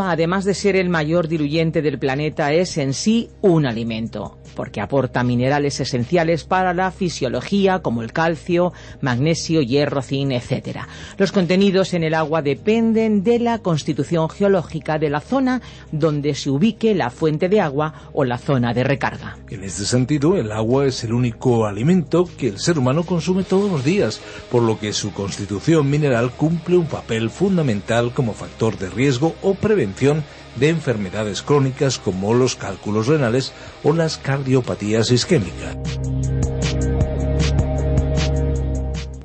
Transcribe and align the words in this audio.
Además 0.00 0.44
de 0.44 0.54
ser 0.54 0.76
el 0.76 0.88
mayor 0.88 1.28
diluyente 1.28 1.82
del 1.82 1.98
planeta, 1.98 2.52
es 2.52 2.76
en 2.78 2.94
sí 2.94 3.30
un 3.40 3.66
alimento 3.66 4.38
porque 4.56 4.80
aporta 4.80 5.22
minerales 5.22 5.78
esenciales 5.78 6.42
para 6.42 6.74
la 6.74 6.90
fisiología 6.90 7.78
como 7.78 8.02
el 8.02 8.12
calcio, 8.12 8.72
magnesio, 9.00 9.62
hierro, 9.62 10.02
zinc, 10.02 10.32
etc. 10.32 10.78
Los 11.18 11.30
contenidos 11.30 11.94
en 11.94 12.02
el 12.02 12.14
agua 12.14 12.42
dependen 12.42 13.22
de 13.22 13.38
la 13.38 13.58
constitución 13.60 14.28
geológica 14.28 14.98
de 14.98 15.10
la 15.10 15.20
zona 15.20 15.62
donde 15.92 16.34
se 16.34 16.50
ubique 16.50 16.94
la 16.94 17.10
fuente 17.10 17.48
de 17.48 17.60
agua 17.60 18.10
o 18.12 18.24
la 18.24 18.38
zona 18.38 18.74
de 18.74 18.82
recarga. 18.82 19.36
En 19.50 19.62
este 19.62 19.84
sentido, 19.84 20.36
el 20.36 20.50
agua 20.50 20.86
es 20.86 21.04
el 21.04 21.12
único 21.12 21.66
alimento 21.66 22.28
que 22.38 22.48
el 22.48 22.58
ser 22.58 22.78
humano 22.78 23.04
consume 23.04 23.44
todos 23.44 23.70
los 23.70 23.84
días, 23.84 24.20
por 24.50 24.62
lo 24.62 24.80
que 24.80 24.92
su 24.92 25.12
constitución 25.12 25.88
mineral 25.88 26.32
cumple 26.32 26.76
un 26.76 26.86
papel 26.86 27.30
fundamental 27.30 28.12
como 28.14 28.32
factor 28.32 28.78
de 28.78 28.88
riesgo 28.88 29.34
o 29.42 29.54
prevención 29.54 30.24
de 30.56 30.68
enfermedades 30.70 31.42
crónicas 31.42 31.98
como 31.98 32.34
los 32.34 32.56
cálculos 32.56 33.06
renales 33.06 33.52
o 33.82 33.92
las 33.92 34.18
cardiopatías 34.18 35.10
isquémicas. 35.10 35.76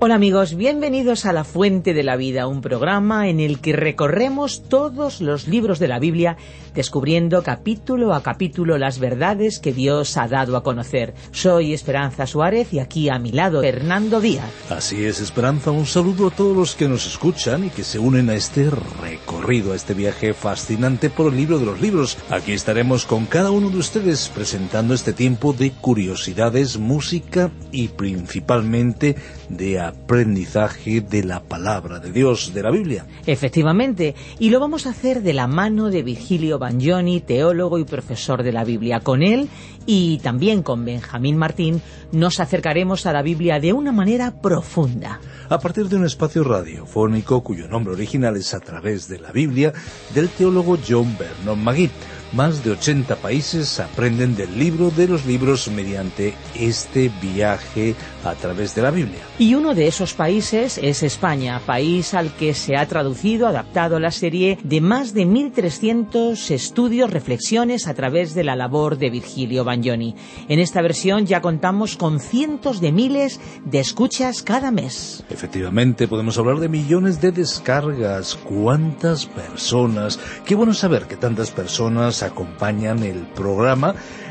Hola 0.04 0.16
amigos, 0.16 0.56
bienvenidos 0.56 1.28
a 1.28 1.32
La 1.32 1.44
Fuente 1.44 1.94
de 1.94 2.02
la 2.02 2.16
Vida, 2.16 2.48
un 2.48 2.62
programa 2.62 3.30
en 3.30 3.40
el 3.40 3.59
que 3.59 3.74
recorremos 3.74 4.64
todos 4.68 5.22
los 5.22 5.48
libros 5.48 5.78
de 5.78 5.88
la 5.88 6.00
Biblia 6.00 6.38
descubriendo 6.74 7.44
capítulo 7.44 8.14
a 8.14 8.24
capítulo 8.24 8.78
las 8.78 9.00
verdades 9.00 9.60
que 9.60 9.74
Dios 9.74 10.18
ha 10.18 10.28
dado 10.28 10.58
a 10.58 10.64
conocer. 10.64 11.14
Soy 11.32 11.74
Esperanza 11.74 12.26
Suárez 12.26 12.74
y 12.74 12.80
aquí 12.80 13.10
a 13.10 13.20
mi 13.20 13.32
lado 13.32 13.62
Fernando 13.62 14.22
Díaz. 14.22 14.50
Así 14.70 15.04
es, 15.04 15.20
Esperanza, 15.20 15.72
un 15.72 15.86
saludo 15.86 16.28
a 16.28 16.32
todos 16.32 16.56
los 16.56 16.76
que 16.76 16.88
nos 16.88 17.06
escuchan 17.06 17.66
y 17.66 17.70
que 17.70 17.84
se 17.84 18.00
unen 18.00 18.30
a 18.30 18.36
este 18.36 18.70
recorrido, 19.02 19.74
a 19.74 19.76
este 19.76 19.94
viaje 19.94 20.34
fascinante 20.34 21.10
por 21.10 21.32
el 21.32 21.38
libro 21.38 21.60
de 21.60 21.66
los 21.66 21.82
libros. 21.82 22.18
Aquí 22.30 22.54
estaremos 22.54 23.06
con 23.06 23.26
cada 23.26 23.52
uno 23.52 23.70
de 23.70 23.78
ustedes 23.78 24.30
presentando 24.30 24.94
este 24.94 25.14
tiempo 25.14 25.54
de 25.54 25.72
curiosidades, 25.72 26.78
música 26.78 27.52
y 27.72 27.90
principalmente 27.90 29.16
de 29.50 29.80
aprendizaje 29.80 31.02
de 31.02 31.24
la 31.24 31.44
palabra 31.44 32.00
de 32.00 32.12
Dios, 32.12 32.54
de 32.54 32.64
la 32.64 32.72
Biblia. 32.72 33.06
Efectivamente, 33.26 34.16
y 34.40 34.50
lo 34.50 34.60
vamos 34.60 34.88
a 34.88 34.92
hacer 34.92 35.22
de 35.22 35.34
la 35.34 35.48
mano 35.48 35.90
de 35.90 36.04
Virgilio 36.04 36.60
Bagnoni, 36.62 37.22
teólogo 37.22 37.80
y 37.80 37.86
profesor 37.86 38.44
de 38.44 38.52
la 38.52 38.64
Biblia. 38.64 39.00
Con 39.00 39.23
él 39.23 39.50
y 39.88 40.20
también 40.20 40.62
con 40.62 40.86
Benjamín 40.86 41.36
Martín 41.36 41.81
nos 42.12 42.40
acercaremos 42.40 43.08
a 43.08 43.14
la 43.14 43.23
Biblia 43.23 43.59
de 43.59 43.73
una 43.73 43.92
manera 43.92 44.40
profunda. 44.42 45.20
A 45.50 45.59
partir 45.59 45.90
de 45.90 45.95
un 45.95 46.06
espacio 46.06 46.44
radiofónico 46.44 47.42
cuyo 47.42 47.68
nombre 47.68 47.94
original 47.94 48.38
es 48.38 48.53
A 48.53 48.59
través 48.59 49.08
de 49.08 49.19
la 49.19 49.31
Biblia 49.31 49.74
del 50.13 50.30
teólogo 50.30 50.78
John 50.88 51.18
Vernon 51.18 51.62
Magui 51.63 51.90
más 52.34 52.63
de 52.63 52.72
80 52.72 53.18
países 53.18 53.80
aprenden 53.81 54.38
del 54.38 54.57
libro 54.57 54.90
de 54.90 55.06
los 55.06 55.25
libros 55.25 55.68
mediante 55.68 56.34
este 56.56 57.12
viaje 57.22 57.94
a 58.24 58.36
través 58.36 58.76
de 58.76 58.82
la 58.82 58.92
Biblia. 58.92 59.20
Y 59.40 59.56
uno 59.56 59.74
de 59.74 59.88
esos 59.88 60.14
países 60.14 60.78
es 60.78 61.04
España, 61.04 61.62
país 61.66 62.14
al 62.14 62.34
que 62.36 62.54
se 62.54 62.76
ha 62.76 62.88
traducido, 62.88 63.48
adaptado 63.48 64.00
la 64.00 64.12
serie 64.12 64.58
de 64.64 64.82
más 64.82 65.14
de 65.14 65.26
1.300 65.26 66.52
estudios, 66.52 67.10
reflexiones 67.10 67.88
a 67.88 67.94
través 67.94 68.34
de 68.34 68.44
la 68.44 68.56
labor 68.56 68.98
de 68.98 69.10
Virgilio 69.10 69.64
Bagnoni. 69.64 70.16
En 70.48 70.60
esta 70.60 70.81
versión 70.81 71.26
ya 71.26 71.42
contamos 71.42 71.96
con 71.98 72.20
cientos 72.20 72.81
de 72.81 72.92
miles 72.92 73.40
de 73.66 73.80
escuchas 73.80 74.44
cada 74.44 74.72
mes. 74.72 75.24
Efectivamente, 75.30 76.08
podemos 76.08 76.38
hablar 76.38 76.60
de 76.60 76.70
millones 76.70 77.22
de 77.22 77.31
descargas. 77.31 78.36
¿Cuántas 78.36 79.26
personas? 79.26 80.20
Qué 80.46 80.56
bueno 80.56 80.74
saber 80.74 81.08
que 81.08 81.18
tantas 81.18 81.52
personas 81.52 82.24
acompañan 82.24 83.04
el 83.04 83.20
programa. 83.36 83.96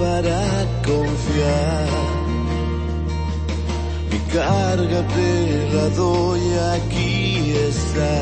Para 0.00 0.40
confiar. 0.86 1.88
Mi 4.10 4.18
carga 4.32 5.00
te 5.14 5.32
la 5.74 5.86
doy, 5.90 6.42
aquí 6.74 7.54
está. 7.68 8.16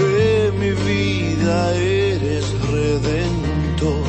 De 0.00 0.52
mi 0.60 0.70
vida 0.88 1.56
eres 1.76 2.46
redentor, 2.76 4.06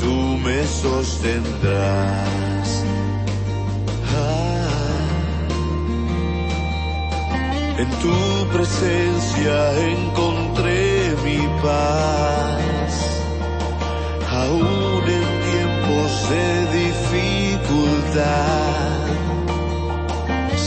tú 0.00 0.14
me 0.44 0.58
sostendrás. 0.82 2.68
Ah. 4.16 4.66
En 7.82 7.90
tu 8.02 8.18
presencia 8.54 9.56
encontré 9.92 11.14
mi 11.24 11.40
paz, 11.62 12.75
aún 14.46 15.02
en 15.18 15.26
tiempos 15.50 16.10
de 16.32 16.46
dificultad. 16.80 17.86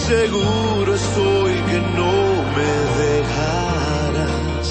Seguro 0.08 0.90
estoy 0.96 1.54
que 1.70 1.80
no 2.00 2.14
me 2.56 2.72
dejarás, 3.04 4.66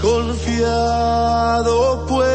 Confiado 0.00 1.76
puedo 2.06 2.31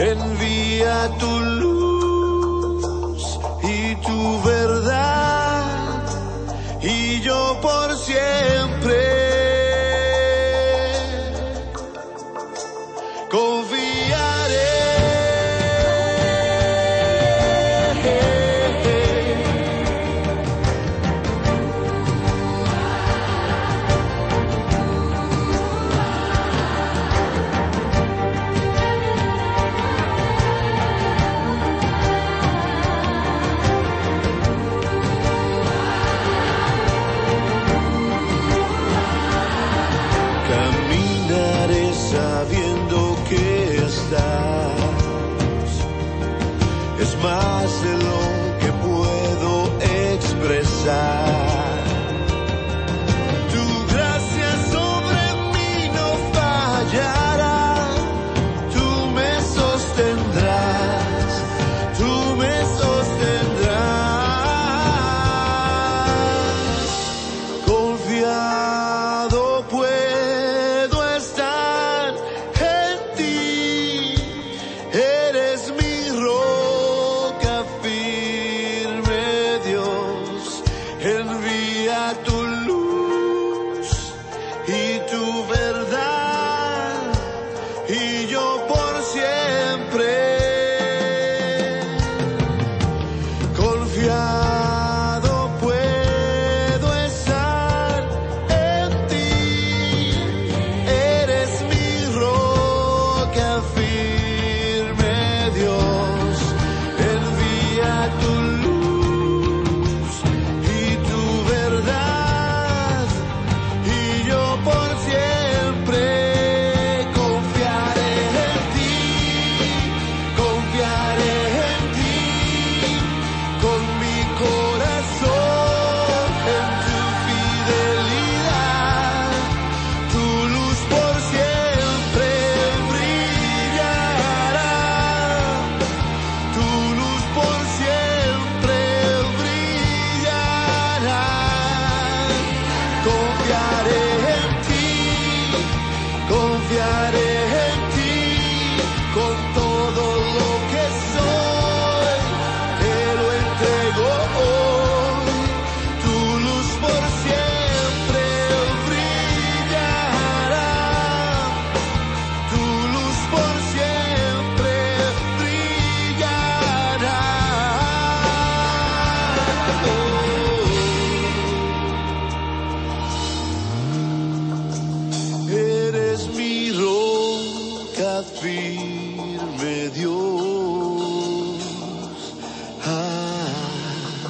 Envía 0.00 1.10
tu 1.18 1.40
luz 1.40 1.67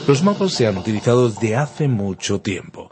Los 0.08 0.22
mapas 0.22 0.52
se 0.52 0.66
han 0.66 0.78
utilizado 0.78 1.28
desde 1.28 1.54
hace 1.54 1.86
mucho 1.86 2.40
tiempo. 2.40 2.90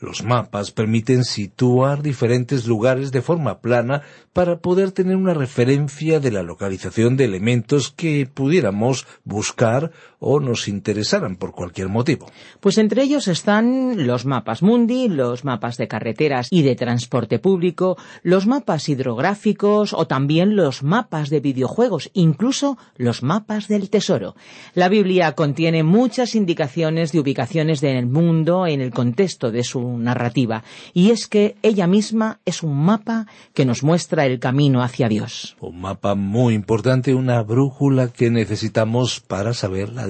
Los 0.00 0.22
mapas 0.22 0.70
permiten 0.70 1.24
situar 1.24 2.00
diferentes 2.00 2.66
lugares 2.66 3.12
de 3.12 3.20
forma 3.20 3.60
plana 3.60 4.00
para 4.32 4.60
poder 4.60 4.90
tener 4.90 5.16
una 5.16 5.34
referencia 5.34 6.20
de 6.20 6.30
la 6.30 6.42
localización 6.42 7.18
de 7.18 7.26
elementos 7.26 7.90
que 7.90 8.26
pudiéramos 8.32 9.06
buscar 9.24 9.92
o 10.26 10.40
nos 10.40 10.68
interesaran 10.68 11.36
por 11.36 11.52
cualquier 11.52 11.88
motivo. 11.88 12.26
Pues 12.60 12.78
entre 12.78 13.02
ellos 13.02 13.28
están 13.28 14.06
los 14.06 14.24
mapas 14.24 14.62
mundi, 14.62 15.08
los 15.08 15.44
mapas 15.44 15.76
de 15.76 15.86
carreteras 15.86 16.48
y 16.50 16.62
de 16.62 16.76
transporte 16.76 17.38
público, 17.38 17.98
los 18.22 18.46
mapas 18.46 18.88
hidrográficos 18.88 19.92
o 19.92 20.06
también 20.06 20.56
los 20.56 20.82
mapas 20.82 21.28
de 21.28 21.40
videojuegos, 21.40 22.10
incluso 22.14 22.78
los 22.96 23.22
mapas 23.22 23.68
del 23.68 23.90
tesoro. 23.90 24.34
La 24.74 24.88
Biblia 24.88 25.32
contiene 25.32 25.82
muchas 25.82 26.34
indicaciones 26.34 27.12
de 27.12 27.20
ubicaciones 27.20 27.82
del 27.82 28.06
mundo 28.06 28.66
en 28.66 28.80
el 28.80 28.92
contexto 28.92 29.50
de 29.50 29.62
su 29.62 29.98
narrativa, 29.98 30.64
y 30.94 31.10
es 31.10 31.26
que 31.26 31.56
ella 31.62 31.86
misma 31.86 32.40
es 32.46 32.62
un 32.62 32.82
mapa 32.82 33.26
que 33.52 33.66
nos 33.66 33.82
muestra 33.82 34.24
el 34.24 34.38
camino 34.38 34.82
hacia 34.82 35.08
Dios. 35.08 35.56
Un 35.60 35.80
mapa 35.80 36.14
muy 36.14 36.54
importante, 36.54 37.14
una 37.14 37.42
brújula 37.42 38.08
que 38.08 38.30
necesitamos 38.30 39.20
para 39.20 39.52
saber 39.52 39.90
la 39.90 40.06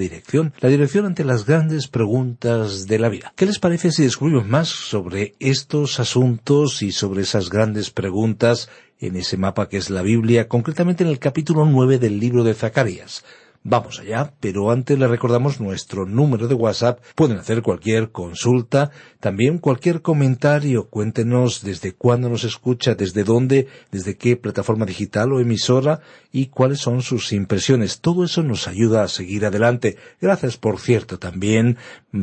La 0.61 0.69
dirección 0.69 1.07
ante 1.07 1.25
las 1.25 1.47
grandes 1.47 1.89
preguntas 1.89 2.87
de 2.87 2.99
la 2.99 3.09
vida. 3.09 3.33
¿Qué 3.37 3.47
les 3.47 3.59
parece 3.59 3.91
si 3.91 4.03
descubrimos 4.03 4.47
más 4.47 4.69
sobre 4.69 5.35
estos 5.39 6.01
asuntos 6.01 6.83
y 6.83 6.93
sobre 6.93 7.23
esas 7.23 7.51
grandes 7.51 7.91
preguntas 7.91 8.69
en 9.01 9.17
ese 9.17 9.37
mapa 9.37 9.69
que 9.69 9.77
es 9.77 9.91
la 9.91 10.03
Biblia, 10.03 10.49
concretamente 10.49 11.05
en 11.05 11.11
el 11.11 11.19
capítulo 11.19 11.67
9 11.67 11.99
del 11.99 12.19
libro 12.19 12.45
de 12.45 12.55
Zacarías? 12.55 13.25
Vamos 13.67 13.99
allá, 13.99 14.35
pero 14.41 14.71
antes 14.71 14.99
le 14.99 15.09
recordamos 15.09 15.59
nuestro 15.59 16.05
número 16.05 16.49
de 16.49 16.55
WhatsApp. 16.55 17.01
Pueden 17.15 17.39
hacer 17.39 17.63
cualquier 17.63 18.11
consulta, 18.11 18.91
también 19.21 19.57
cualquier 19.57 20.03
comentario. 20.03 20.91
Cuéntenos 20.91 21.63
desde 21.63 21.93
cuándo 21.93 22.29
nos 22.29 22.45
escucha, 22.45 22.95
desde 22.95 23.25
dónde, 23.25 23.67
desde 23.91 24.19
qué 24.19 24.37
plataforma 24.37 24.85
digital 24.85 25.33
o 25.33 25.41
emisora 25.41 26.01
y 26.31 26.49
cuáles 26.49 26.81
son 26.81 27.01
sus 27.01 27.33
impresiones. 27.33 28.03
Todo 28.03 28.25
eso 28.25 28.43
nos 28.43 28.69
ayuda 28.69 29.03
a 29.03 29.09
seguir 29.09 29.47
adelante. 29.47 29.97
Gracias, 30.21 30.59
por 30.59 30.79
cierto, 30.79 31.19
también 31.19 31.79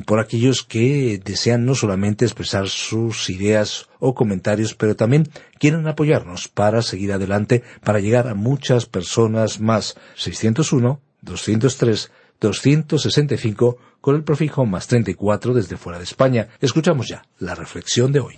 por 0.06 0.20
aquellos 0.20 0.62
que 0.62 1.20
desean 1.26 1.66
no 1.66 1.74
solamente 1.74 2.24
expresar 2.24 2.70
sus 2.70 3.32
ideas 3.32 3.90
o 3.98 4.14
comentarios, 4.14 4.76
pero 4.76 4.96
también 4.96 5.28
quieren 5.58 5.88
apoyarnos 5.88 6.50
para 6.50 6.84
seguir 6.84 7.12
adelante, 7.14 7.64
para 7.84 8.00
llegar 8.00 8.28
a 8.28 8.36
muchas 8.36 8.86
personas 8.86 9.60
más. 9.60 9.98
601 10.18 11.02
203 11.22 12.12
265 12.42 13.78
con 14.02 14.16
el 14.16 14.24
prefijo 14.24 14.66
más 14.66 14.88
34 14.88 15.54
desde 15.54 15.78
fuera 15.78 16.00
de 16.00 16.06
España. 16.06 16.50
Escuchamos 16.60 17.08
ya 17.08 17.24
la 17.38 17.56
reflexión 17.56 18.12
de 18.12 18.20
hoy. 18.20 18.36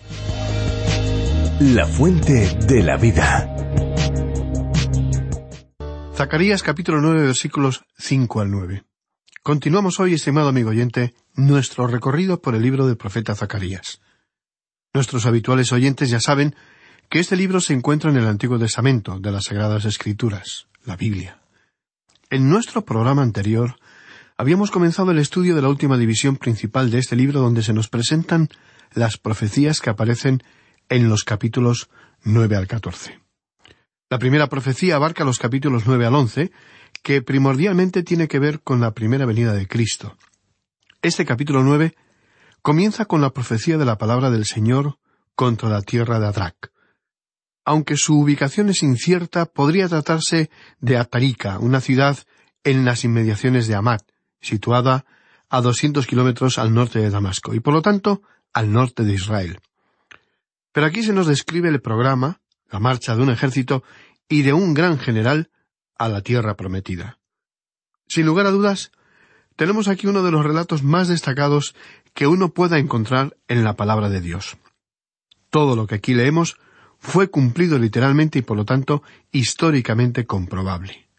La 1.62 1.88
fuente 1.88 2.58
de 2.68 2.84
la 2.84 2.98
vida. 2.98 3.50
Zacarías 6.16 6.62
capítulo 6.62 7.00
9 7.02 7.24
versículos 7.24 7.86
5 7.98 8.42
al 8.42 8.52
9. 8.52 8.84
Continuamos 9.42 10.00
hoy, 10.00 10.14
estimado 10.14 10.50
amigo 10.50 10.70
oyente, 10.70 11.14
nuestro 11.34 11.88
recorrido 11.88 12.42
por 12.42 12.56
el 12.56 12.62
libro 12.62 12.86
del 12.88 12.98
profeta 12.98 13.36
Zacarías. 13.36 14.02
Nuestros 14.94 15.26
habituales 15.26 15.72
oyentes 15.72 16.10
ya 16.10 16.20
saben 16.20 16.56
que 17.10 17.20
este 17.20 17.36
libro 17.36 17.60
se 17.60 17.74
encuentra 17.74 18.10
en 18.10 18.18
el 18.18 18.28
Antiguo 18.28 18.60
Testamento 18.60 19.20
de 19.20 19.32
las 19.32 19.46
Sagradas 19.46 19.86
Escrituras, 19.86 20.68
la 20.86 20.96
Biblia. 20.96 21.43
En 22.34 22.50
nuestro 22.50 22.84
programa 22.84 23.22
anterior 23.22 23.76
habíamos 24.38 24.72
comenzado 24.72 25.12
el 25.12 25.20
estudio 25.20 25.56
de 25.56 25.62
la 25.62 25.70
última 25.70 26.00
división 26.00 26.36
principal 26.36 26.90
de 26.90 26.98
este 26.98 27.16
libro 27.16 27.40
donde 27.40 27.62
se 27.62 27.74
nos 27.74 27.90
presentan 27.90 28.50
las 28.96 29.20
profecías 29.20 29.80
que 29.80 29.92
aparecen 29.92 30.42
en 30.90 31.10
los 31.10 31.26
capítulos 31.26 31.92
nueve 32.24 32.56
al 32.56 32.66
catorce. 32.66 33.20
La 34.10 34.18
primera 34.18 34.50
profecía 34.50 34.96
abarca 34.96 35.24
los 35.24 35.38
capítulos 35.38 35.84
nueve 35.86 36.08
al 36.08 36.16
once, 36.16 36.52
que 37.04 37.22
primordialmente 37.22 38.02
tiene 38.02 38.28
que 38.28 38.40
ver 38.40 38.62
con 38.62 38.82
la 38.82 38.96
primera 38.96 39.28
venida 39.28 39.54
de 39.54 39.68
Cristo. 39.68 40.18
Este 41.04 41.26
capítulo 41.26 41.62
nueve 41.62 41.94
comienza 42.64 43.06
con 43.06 43.22
la 43.22 43.30
profecía 43.30 43.78
de 43.78 43.86
la 43.86 44.00
palabra 44.00 44.32
del 44.32 44.46
Señor 44.46 44.98
contra 45.36 45.70
la 45.70 45.84
tierra 45.84 46.20
de 46.20 46.26
Adrak. 46.26 46.73
Aunque 47.66 47.96
su 47.96 48.20
ubicación 48.20 48.70
es 48.70 48.84
incierta, 48.84 49.46
podría 49.46 49.88
tratarse 49.88 50.50
de 50.80 50.98
Atarica, 50.98 51.60
una 51.60 51.80
ciudad 51.80 52.18
en 52.64 52.86
las 52.86 53.04
inmediaciones 53.04 53.68
de 53.68 53.76
Amat, 53.76 54.04
situada 54.42 55.06
a 55.50 55.62
doscientos 55.62 56.08
kilómetros 56.08 56.58
al 56.58 56.74
norte 56.74 57.00
de 57.00 57.10
Damasco, 57.10 57.54
y 57.54 57.60
por 57.60 57.74
lo 57.74 57.82
tanto 57.82 58.22
al 58.54 58.72
norte 58.72 59.04
de 59.04 59.14
Israel. 59.14 59.60
Pero 60.72 60.88
aquí 60.88 61.04
se 61.04 61.14
nos 61.14 61.28
describe 61.28 61.70
el 61.70 61.82
programa, 61.82 62.42
la 62.70 62.80
marcha 62.80 63.16
de 63.16 63.22
un 63.22 63.30
ejército 63.30 63.84
y 64.28 64.42
de 64.42 64.54
un 64.54 64.74
gran 64.74 64.98
general 64.98 65.52
a 65.98 66.10
la 66.10 66.22
tierra 66.22 66.56
prometida. 66.56 67.20
Sin 68.08 68.26
lugar 68.26 68.48
a 68.48 68.52
dudas, 68.52 68.92
tenemos 69.56 69.88
aquí 69.88 70.08
uno 70.08 70.24
de 70.24 70.32
los 70.32 70.44
relatos 70.44 70.84
más 70.84 71.08
destacados 71.08 71.76
que 72.14 72.28
uno 72.28 72.50
pueda 72.54 72.80
encontrar 72.80 73.38
en 73.48 73.64
la 73.64 73.76
palabra 73.76 74.10
de 74.10 74.22
Dios. 74.22 74.58
Todo 75.50 75.76
lo 75.76 75.88
que 75.88 75.96
aquí 75.96 76.14
leemos 76.14 76.58
fue 77.04 77.30
cumplido 77.30 77.78
literalmente 77.78 78.40
y 78.40 78.42
por 78.44 78.56
lo 78.56 78.64
tanto 78.64 79.04
históricamente 79.30 80.26
comprobable. 80.26 81.10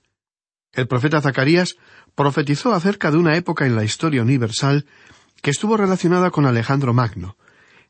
El 0.73 0.89
profeta 0.89 1.21
Zacarías 1.21 1.77
profetizó 2.15 2.73
acerca 2.73 3.11
de 3.11 3.19
una 3.19 3.37
época 3.37 3.67
en 3.67 3.77
la 3.77 3.85
historia 3.85 4.23
universal 4.23 4.87
que 5.43 5.51
estuvo 5.51 5.77
relacionada 5.77 6.31
con 6.31 6.47
Alejandro 6.47 6.95
Magno. 6.95 7.37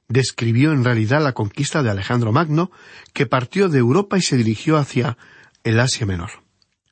Describió 0.08 0.72
en 0.72 0.82
realidad 0.82 1.22
la 1.22 1.34
conquista 1.34 1.84
de 1.84 1.90
Alejandro 1.90 2.32
Magno, 2.32 2.72
que 3.12 3.26
partió 3.26 3.68
de 3.68 3.78
Europa 3.78 4.18
y 4.18 4.22
se 4.22 4.36
dirigió 4.36 4.76
hacia 4.76 5.16
el 5.62 5.78
Asia 5.78 6.04
Menor, 6.04 6.42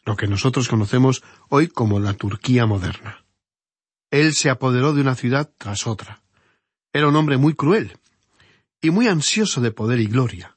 lo 0.04 0.16
que 0.16 0.28
nosotros 0.28 0.68
conocemos 0.68 1.24
hoy 1.48 1.66
como 1.66 1.98
la 1.98 2.14
Turquía 2.14 2.64
moderna. 2.64 3.24
Él 4.12 4.34
se 4.34 4.50
apoderó 4.50 4.94
de 4.94 5.00
una 5.00 5.16
ciudad 5.16 5.50
tras 5.58 5.88
otra. 5.88 6.22
Era 6.92 7.08
un 7.08 7.16
hombre 7.16 7.38
muy 7.38 7.54
cruel 7.54 7.98
y 8.80 8.90
muy 8.90 9.08
ansioso 9.08 9.60
de 9.60 9.72
poder 9.72 9.98
y 9.98 10.06
gloria. 10.06 10.51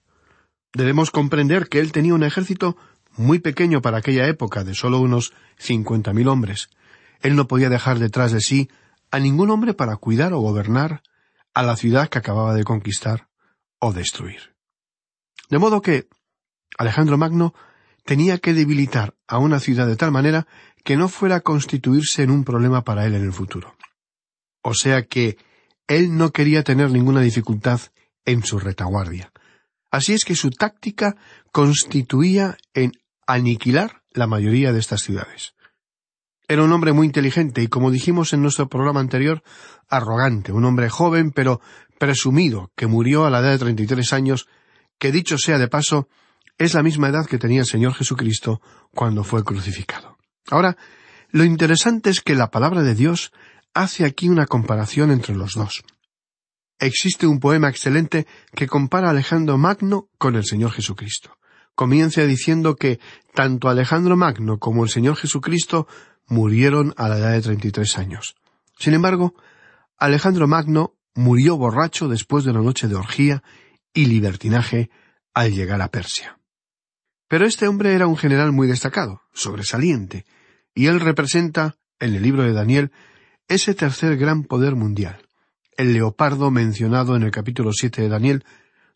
Debemos 0.75 1.09
comprender 1.09 1.69
que 1.69 1.79
él 1.79 1.93
tenía 1.93 2.13
un 2.13 2.23
ejército 2.23 2.75
muy 3.15 3.39
pequeño 3.39 3.81
para 3.81 3.99
aquella 3.99 4.27
época, 4.27 4.65
de 4.65 4.75
solo 4.75 4.99
unos 4.99 5.31
cincuenta 5.57 6.11
mil 6.11 6.27
hombres. 6.27 6.69
Él 7.21 7.37
no 7.37 7.47
podía 7.47 7.69
dejar 7.69 7.97
detrás 7.97 8.33
de 8.33 8.41
sí 8.41 8.69
a 9.09 9.19
ningún 9.19 9.51
hombre 9.51 9.73
para 9.73 9.95
cuidar 9.95 10.33
o 10.33 10.41
gobernar 10.41 11.01
a 11.53 11.63
la 11.63 11.77
ciudad 11.77 12.09
que 12.09 12.17
acababa 12.17 12.53
de 12.53 12.65
conquistar 12.65 13.29
o 13.79 13.93
destruir. 13.93 14.53
De 15.49 15.59
modo 15.59 15.81
que 15.81 16.09
Alejandro 16.77 17.17
Magno 17.17 17.53
tenía 18.03 18.39
que 18.39 18.53
debilitar 18.53 19.15
a 19.29 19.37
una 19.37 19.61
ciudad 19.61 19.87
de 19.87 19.95
tal 19.95 20.11
manera 20.11 20.45
que 20.83 20.97
no 20.97 21.07
fuera 21.07 21.37
a 21.37 21.41
constituirse 21.41 22.21
en 22.23 22.31
un 22.31 22.43
problema 22.43 22.83
para 22.83 23.05
él 23.05 23.15
en 23.15 23.23
el 23.23 23.31
futuro. 23.31 23.77
O 24.61 24.73
sea 24.73 25.05
que 25.05 25.37
él 25.87 26.17
no 26.17 26.31
quería 26.33 26.63
tener 26.63 26.91
ninguna 26.91 27.21
dificultad 27.21 27.79
en 28.25 28.43
su 28.43 28.59
retaguardia. 28.59 29.31
Así 29.95 30.11
es 30.11 30.25
que 30.25 30.35
su 30.35 30.49
táctica 30.49 31.15
constituía 31.53 32.57
en 32.73 32.91
aniquilar 33.25 34.01
la 34.11 34.27
mayoría 34.27 34.73
de 34.73 34.79
estas 34.79 35.01
ciudades. 35.01 35.53
Era 36.49 36.63
un 36.63 36.73
hombre 36.73 36.91
muy 36.91 37.07
inteligente 37.07 37.61
y, 37.61 37.69
como 37.69 37.91
dijimos 37.91 38.33
en 38.33 38.41
nuestro 38.41 38.67
programa 38.67 38.99
anterior, 38.99 39.41
arrogante, 39.87 40.51
un 40.51 40.65
hombre 40.65 40.89
joven 40.89 41.31
pero 41.31 41.61
presumido, 41.97 42.73
que 42.75 42.87
murió 42.87 43.25
a 43.25 43.29
la 43.29 43.39
edad 43.39 43.51
de 43.51 43.59
treinta 43.59 43.83
y 43.83 43.87
tres 43.87 44.11
años, 44.11 44.47
que 44.99 45.13
dicho 45.13 45.37
sea 45.37 45.57
de 45.57 45.69
paso, 45.69 46.09
es 46.57 46.73
la 46.73 46.83
misma 46.83 47.07
edad 47.07 47.25
que 47.25 47.37
tenía 47.37 47.61
el 47.61 47.65
Señor 47.65 47.93
Jesucristo 47.93 48.59
cuando 48.93 49.23
fue 49.23 49.45
crucificado. 49.45 50.17
Ahora, 50.51 50.75
lo 51.29 51.45
interesante 51.45 52.09
es 52.09 52.19
que 52.19 52.35
la 52.35 52.51
palabra 52.51 52.83
de 52.83 52.95
Dios 52.95 53.31
hace 53.73 54.03
aquí 54.03 54.27
una 54.27 54.45
comparación 54.45 55.11
entre 55.11 55.35
los 55.35 55.53
dos. 55.53 55.85
Existe 56.79 57.25
un 57.25 57.39
poema 57.39 57.69
excelente 57.69 58.27
que 58.53 58.67
compara 58.67 59.09
Alejandro 59.09 59.57
Magno 59.57 60.09
con 60.17 60.35
el 60.35 60.43
Señor 60.43 60.71
Jesucristo. 60.71 61.37
Comienza 61.73 62.23
diciendo 62.23 62.75
que 62.75 62.99
tanto 63.33 63.69
Alejandro 63.69 64.17
Magno 64.17 64.59
como 64.59 64.83
el 64.83 64.89
Señor 64.89 65.15
Jesucristo 65.15 65.87
murieron 66.27 66.93
a 66.97 67.07
la 67.07 67.17
edad 67.17 67.31
de 67.31 67.41
treinta 67.41 67.67
y 67.67 67.71
tres 67.71 67.97
años. 67.97 68.35
Sin 68.77 68.93
embargo, 68.93 69.35
Alejandro 69.97 70.47
Magno 70.47 70.95
murió 71.13 71.57
borracho 71.57 72.09
después 72.09 72.43
de 72.43 72.51
una 72.51 72.61
noche 72.61 72.87
de 72.87 72.95
orgía 72.95 73.43
y 73.93 74.07
libertinaje 74.07 74.89
al 75.33 75.53
llegar 75.53 75.81
a 75.81 75.89
Persia. 75.89 76.39
Pero 77.27 77.45
este 77.45 77.67
hombre 77.67 77.93
era 77.93 78.07
un 78.07 78.17
general 78.17 78.51
muy 78.51 78.67
destacado, 78.67 79.21
sobresaliente, 79.33 80.25
y 80.73 80.87
él 80.87 80.99
representa, 80.99 81.77
en 81.99 82.15
el 82.15 82.21
libro 82.21 82.43
de 82.43 82.53
Daniel, 82.53 82.91
ese 83.47 83.73
tercer 83.73 84.17
gran 84.17 84.43
poder 84.43 84.75
mundial, 84.75 85.25
el 85.77 85.93
leopardo 85.93 86.51
mencionado 86.51 87.15
en 87.15 87.23
el 87.23 87.31
capítulo 87.31 87.71
siete 87.73 88.01
de 88.01 88.09
Daniel, 88.09 88.43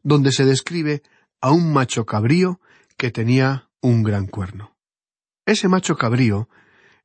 donde 0.04 0.32
se 0.32 0.46
describe 0.46 1.04
a 1.42 1.52
un 1.52 1.74
macho 1.74 2.06
cabrío 2.06 2.60
que 2.98 3.12
tenía 3.12 3.70
un 3.82 4.04
gran 4.04 4.28
cuerno. 4.28 4.76
Ese 5.46 5.68
macho 5.68 5.98
cabrío 5.98 6.50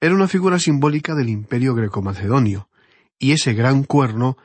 era 0.01 0.15
una 0.15 0.29
figura 0.29 0.59
simbólica 0.59 1.15
del 1.15 1.29
imperio 1.29 1.75
greco-macedonio, 1.75 2.69
y 3.19 3.33
ese 3.33 3.55
gran 3.55 3.85
cuerno 3.85 4.37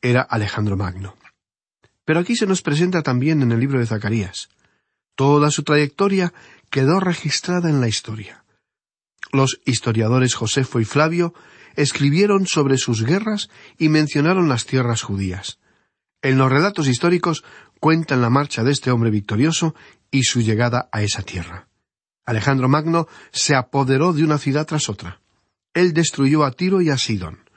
era 0.00 0.22
Alejandro 0.22 0.76
Magno. 0.76 1.16
Pero 2.04 2.20
aquí 2.20 2.36
se 2.36 2.46
nos 2.46 2.62
presenta 2.62 3.02
también 3.02 3.42
en 3.42 3.52
el 3.52 3.60
libro 3.60 3.80
de 3.80 3.86
Zacarías. 3.86 4.48
Toda 5.14 5.50
su 5.50 5.62
trayectoria 5.64 6.32
quedó 6.70 7.00
registrada 7.00 7.68
en 7.68 7.80
la 7.80 7.88
historia. 7.88 8.44
Los 9.32 9.60
historiadores 9.64 10.34
Josefo 10.34 10.80
y 10.80 10.84
Flavio 10.84 11.34
escribieron 11.78 12.48
sobre 12.48 12.76
sus 12.76 13.04
guerras 13.04 13.48
y 13.78 13.88
mencionaron 13.88 14.48
las 14.48 14.66
tierras 14.66 15.02
judías. 15.02 15.60
En 16.22 16.36
los 16.36 16.50
relatos 16.50 16.88
históricos 16.88 17.44
cuentan 17.78 18.20
la 18.20 18.30
marcha 18.30 18.64
de 18.64 18.72
este 18.72 18.90
hombre 18.90 19.10
victorioso 19.10 19.76
y 20.10 20.24
su 20.24 20.40
llegada 20.40 20.88
a 20.90 21.02
esa 21.02 21.22
tierra. 21.22 21.68
Alejandro 22.26 22.68
Magno 22.68 23.06
se 23.30 23.54
apoderó 23.54 24.12
de 24.12 24.24
una 24.24 24.38
ciudad 24.38 24.66
tras 24.66 24.88
otra. 24.88 25.20
Él 25.72 25.92
destruyó 25.92 26.44
a 26.44 26.50
Tiro 26.50 26.80
y 26.80 26.90
a 26.90 26.98
Sidón. 26.98 27.48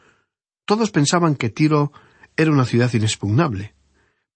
Todos 0.65 0.91
pensaban 0.91 1.33
que 1.33 1.49
Tiro 1.49 1.91
era 2.37 2.51
una 2.51 2.65
ciudad 2.65 2.93
inexpugnable, 2.93 3.73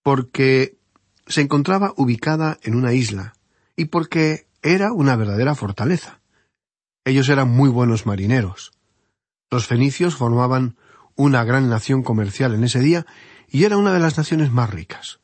porque 0.01 0.79
se 1.27 1.41
encontraba 1.41 1.93
ubicada 1.95 2.57
en 2.63 2.73
una 2.73 2.93
isla, 2.93 3.35
y 3.75 3.85
porque 3.85 4.47
era 4.63 4.91
una 4.93 5.15
verdadera 5.15 5.53
fortaleza. 5.53 6.21
Ellos 7.03 7.29
eran 7.29 7.49
muy 7.49 7.69
buenos 7.69 8.07
marineros. 8.07 8.74
Los 9.51 9.67
fenicios 9.67 10.15
formaban 10.15 10.77
una 11.15 11.43
gran 11.43 11.69
nación 11.69 12.03
comercial 12.03 12.53
en 12.53 12.63
ese 12.63 12.79
día 12.79 13.05
y 13.47 13.63
era 13.63 13.77
una 13.77 13.93
de 13.93 13.99
las 13.99 14.17
naciones 14.17 14.51
más 14.51 14.69
ricas. 14.69 15.19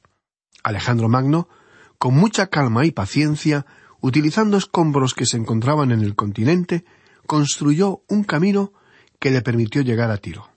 Alejandro 0.64 1.10
Magno, 1.10 1.50
con 1.98 2.16
mucha 2.16 2.48
calma 2.48 2.86
y 2.86 2.92
paciencia, 2.92 3.66
utilizando 4.00 4.58
escombros 4.58 5.14
que 5.14 5.26
se 5.26 5.38
encontraban 5.38 5.92
en 5.92 6.02
el 6.02 6.16
continente, 6.16 6.86
construyó 7.26 8.04
un 8.08 8.24
camino 8.24 8.74
que 9.20 9.32
le 9.32 9.42
permitió 9.42 9.82
llegar 9.82 10.12
a 10.12 10.18
Tiro. 10.18 10.50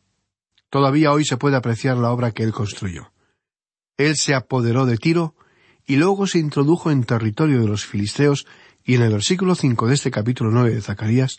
Todavía 0.71 1.13
hoy 1.13 1.25
se 1.25 1.37
puede 1.37 1.57
apreciar 1.57 1.97
la 1.97 2.11
obra 2.11 2.33
que 2.33 2.43
él 2.43 2.53
construyó. 2.53 3.13
Él 3.97 4.17
se 4.17 4.35
apoderó 4.35 4.87
de 4.87 4.97
Tiro 4.99 5.35
y 5.87 5.97
luego 5.97 6.27
se 6.27 6.39
introdujo 6.39 6.91
en 6.91 7.05
territorio 7.05 7.61
de 7.61 7.69
los 7.69 7.85
filisteos 7.85 8.47
y 8.83 8.95
en 8.95 9.03
el 9.03 9.13
versículo 9.13 9.55
cinco 9.55 9.87
de 9.87 9.95
este 9.95 10.11
capítulo 10.11 10.51
nueve 10.51 10.75
de 10.75 10.83
Zacarías 10.83 11.37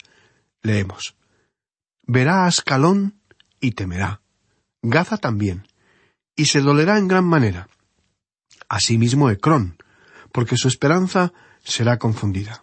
leemos 0.61 1.15
Verá 2.07 2.45
Ascalón 2.45 3.19
y 3.59 3.71
temerá, 3.71 4.21
Gaza 4.81 5.17
también, 5.17 5.67
y 6.35 6.45
se 6.45 6.61
dolerá 6.61 6.97
en 6.97 7.07
gran 7.07 7.25
manera. 7.25 7.67
Asimismo 8.69 9.29
Ecrón, 9.29 9.77
porque 10.31 10.57
su 10.57 10.67
esperanza 10.67 11.33
será 11.63 11.97
confundida. 11.97 12.61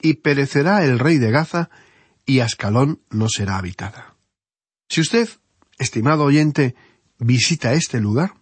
Y 0.00 0.14
perecerá 0.14 0.84
el 0.84 0.98
rey 0.98 1.18
de 1.18 1.30
Gaza, 1.30 1.70
y 2.24 2.40
Ascalón 2.40 3.02
no 3.10 3.28
será 3.28 3.58
habitada. 3.58 4.16
Si 4.88 5.00
usted, 5.00 5.28
estimado 5.78 6.24
oyente, 6.24 6.74
visita 7.18 7.74
este 7.74 8.00
lugar, 8.00 8.34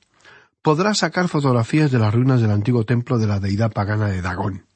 podrá 0.62 0.94
sacar 0.94 1.28
fotografías 1.28 1.90
de 1.90 1.98
las 1.98 2.14
ruinas 2.14 2.40
del 2.40 2.50
antiguo 2.50 2.84
templo 2.84 3.18
de 3.18 3.26
la 3.26 3.40
deidad 3.40 3.72
pagana 3.72 4.08
de 4.08 4.22
Dagón. 4.22 4.66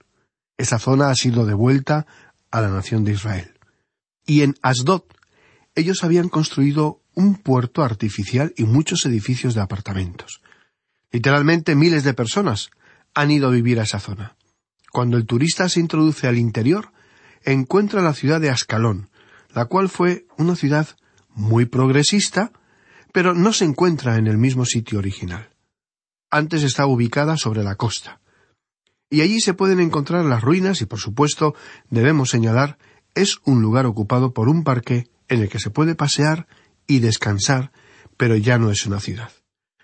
Esa 0.58 0.78
zona 0.78 1.10
ha 1.10 1.14
sido 1.14 1.46
devuelta 1.46 2.06
a 2.50 2.60
la 2.60 2.68
nación 2.68 3.04
de 3.04 3.12
Israel. 3.12 3.58
Y 4.26 4.42
en 4.42 4.54
Asdod, 4.62 5.02
ellos 5.74 6.04
habían 6.04 6.28
construido 6.28 7.00
un 7.14 7.36
puerto 7.36 7.82
artificial 7.82 8.52
y 8.56 8.64
muchos 8.64 9.04
edificios 9.06 9.54
de 9.54 9.60
apartamentos. 9.60 10.42
Literalmente 11.10 11.74
miles 11.74 12.04
de 12.04 12.14
personas 12.14 12.70
han 13.14 13.30
ido 13.30 13.48
a 13.48 13.52
vivir 13.52 13.80
a 13.80 13.84
esa 13.84 14.00
zona. 14.00 14.36
Cuando 14.90 15.16
el 15.16 15.26
turista 15.26 15.68
se 15.68 15.80
introduce 15.80 16.26
al 16.26 16.38
interior, 16.38 16.92
encuentra 17.44 18.02
la 18.02 18.14
ciudad 18.14 18.40
de 18.40 18.50
Ascalón, 18.50 19.10
la 19.54 19.66
cual 19.66 19.88
fue 19.88 20.26
una 20.38 20.56
ciudad 20.56 20.88
muy 21.34 21.66
progresista, 21.66 22.52
pero 23.12 23.34
no 23.34 23.52
se 23.52 23.64
encuentra 23.64 24.16
en 24.16 24.26
el 24.26 24.38
mismo 24.38 24.64
sitio 24.64 24.98
original. 24.98 25.50
Antes 26.30 26.62
estaba 26.62 26.88
ubicada 26.88 27.36
sobre 27.36 27.62
la 27.62 27.76
costa. 27.76 28.20
Y 29.10 29.20
allí 29.20 29.40
se 29.40 29.52
pueden 29.52 29.80
encontrar 29.80 30.24
las 30.24 30.40
ruinas 30.40 30.80
y, 30.80 30.86
por 30.86 30.98
supuesto, 30.98 31.54
debemos 31.90 32.30
señalar, 32.30 32.78
es 33.14 33.38
un 33.44 33.60
lugar 33.60 33.84
ocupado 33.84 34.32
por 34.32 34.48
un 34.48 34.64
parque 34.64 35.11
en 35.32 35.40
el 35.40 35.48
que 35.48 35.58
se 35.58 35.70
puede 35.70 35.94
pasear 35.94 36.46
y 36.86 37.00
descansar, 37.00 37.72
pero 38.16 38.36
ya 38.36 38.58
no 38.58 38.70
es 38.70 38.86
una 38.86 39.00
ciudad. 39.00 39.30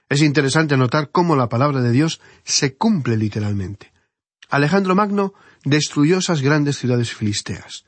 Es 0.09 0.23
interesante 0.23 0.77
notar 0.77 1.11
cómo 1.11 1.37
la 1.37 1.49
palabra 1.49 1.81
de 1.81 1.91
Dios 1.91 2.21
se 2.45 2.77
cumple 2.77 3.17
literalmente. 3.17 3.93
Alejandro 4.51 4.95
Magno 4.95 5.35
destruyó 5.65 6.19
esas 6.19 6.43
grandes 6.43 6.79
ciudades 6.79 7.15
filisteas. 7.15 7.85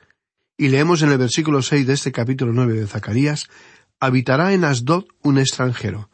Y 0.56 0.68
leemos 0.68 1.02
en 1.02 1.10
el 1.10 1.18
versículo 1.18 1.62
seis 1.62 1.86
de 1.86 1.94
este 1.94 2.12
capítulo 2.12 2.52
nueve 2.52 2.74
de 2.74 2.86
Zacarías 2.86 3.48
Habitará 4.02 4.54
en 4.54 4.64
Asdod 4.64 5.04
un 5.22 5.38
extranjero, 5.38 6.08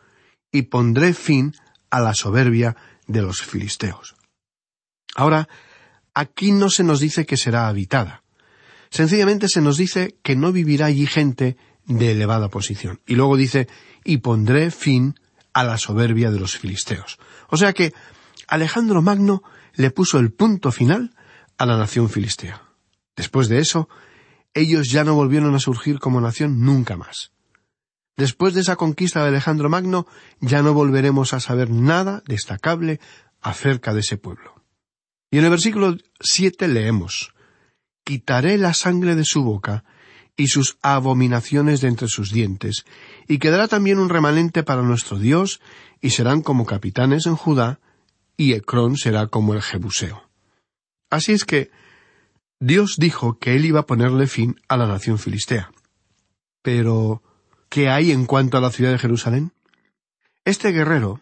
y 0.50 0.62
pondré 0.62 1.14
fin 1.14 1.54
a 1.88 2.00
la 2.00 2.14
soberbia 2.14 2.76
de 3.06 3.22
los 3.22 3.42
filisteos. 3.42 4.16
Ahora, 5.14 5.48
aquí 6.12 6.50
no 6.50 6.68
se 6.68 6.82
nos 6.82 6.98
dice 6.98 7.24
que 7.26 7.36
será 7.36 7.68
habitada. 7.68 8.24
Sencillamente 8.96 9.48
se 9.48 9.60
nos 9.60 9.76
dice 9.76 10.16
que 10.22 10.36
no 10.36 10.52
vivirá 10.52 10.86
allí 10.86 11.06
gente 11.06 11.58
de 11.84 12.12
elevada 12.12 12.48
posición. 12.48 12.98
Y 13.06 13.14
luego 13.14 13.36
dice, 13.36 13.68
y 14.04 14.16
pondré 14.16 14.70
fin 14.70 15.20
a 15.52 15.64
la 15.64 15.76
soberbia 15.76 16.30
de 16.30 16.40
los 16.40 16.56
filisteos. 16.56 17.18
O 17.50 17.58
sea 17.58 17.74
que 17.74 17.92
Alejandro 18.48 19.02
Magno 19.02 19.42
le 19.74 19.90
puso 19.90 20.18
el 20.18 20.32
punto 20.32 20.72
final 20.72 21.14
a 21.58 21.66
la 21.66 21.76
nación 21.76 22.08
filistea. 22.08 22.62
Después 23.14 23.50
de 23.50 23.58
eso, 23.58 23.90
ellos 24.54 24.88
ya 24.88 25.04
no 25.04 25.14
volvieron 25.14 25.54
a 25.54 25.60
surgir 25.60 25.98
como 25.98 26.22
nación 26.22 26.64
nunca 26.64 26.96
más. 26.96 27.32
Después 28.16 28.54
de 28.54 28.62
esa 28.62 28.76
conquista 28.76 29.20
de 29.20 29.28
Alejandro 29.28 29.68
Magno, 29.68 30.06
ya 30.40 30.62
no 30.62 30.72
volveremos 30.72 31.34
a 31.34 31.40
saber 31.40 31.68
nada 31.68 32.22
destacable 32.26 32.98
acerca 33.42 33.92
de 33.92 34.00
ese 34.00 34.16
pueblo. 34.16 34.54
Y 35.30 35.36
en 35.36 35.44
el 35.44 35.50
versículo 35.50 35.98
siete 36.18 36.66
leemos 36.66 37.35
Quitaré 38.06 38.56
la 38.56 38.72
sangre 38.72 39.16
de 39.16 39.24
su 39.24 39.42
boca 39.42 39.82
y 40.36 40.46
sus 40.46 40.78
abominaciones 40.80 41.80
de 41.80 41.88
entre 41.88 42.06
sus 42.06 42.30
dientes, 42.30 42.84
y 43.26 43.38
quedará 43.38 43.66
también 43.66 43.98
un 43.98 44.10
remanente 44.10 44.62
para 44.62 44.82
nuestro 44.82 45.18
Dios, 45.18 45.60
y 46.00 46.10
serán 46.10 46.40
como 46.40 46.66
capitanes 46.66 47.26
en 47.26 47.34
Judá, 47.34 47.80
y 48.36 48.52
Ecrón 48.52 48.96
será 48.96 49.26
como 49.26 49.54
el 49.54 49.60
Jebuseo. 49.60 50.22
Así 51.10 51.32
es 51.32 51.44
que 51.44 51.72
Dios 52.60 52.94
dijo 52.96 53.40
que 53.40 53.56
él 53.56 53.64
iba 53.64 53.80
a 53.80 53.86
ponerle 53.86 54.28
fin 54.28 54.60
a 54.68 54.76
la 54.76 54.86
nación 54.86 55.18
filistea. 55.18 55.72
Pero 56.62 57.24
que 57.68 57.88
hay 57.88 58.12
en 58.12 58.24
cuanto 58.24 58.56
a 58.56 58.60
la 58.60 58.70
ciudad 58.70 58.92
de 58.92 59.00
Jerusalén? 59.00 59.52
Este 60.44 60.70
guerrero, 60.70 61.20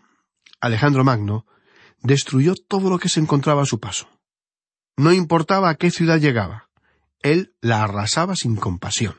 Alejandro 0.61 1.03
Magno, 1.03 1.47
destruyó 2.03 2.57
todo 2.57 2.91
lo 2.91 2.99
que 2.99 3.09
se 3.09 3.21
encontraba 3.21 3.62
a 3.62 3.67
su 3.67 3.81
paso. 3.81 4.07
No 4.99 5.14
importaba 5.14 5.71
a 5.71 5.76
qué 5.76 5.91
ciudad 5.91 6.21
llegaba, 6.21 6.69
él 7.25 7.54
la 7.61 7.83
arrasaba 7.83 8.37
sin 8.37 8.54
compasión. 8.54 9.16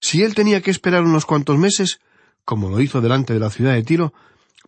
Si 0.00 0.22
él 0.22 0.34
tenía 0.34 0.60
que 0.60 0.70
esperar 0.70 1.04
unos 1.04 1.24
cuantos 1.24 1.56
meses, 1.56 2.00
como 2.44 2.68
lo 2.68 2.80
hizo 2.80 3.00
delante 3.00 3.32
de 3.32 3.40
la 3.40 3.50
ciudad 3.50 3.72
de 3.72 3.84
Tiro, 3.84 4.12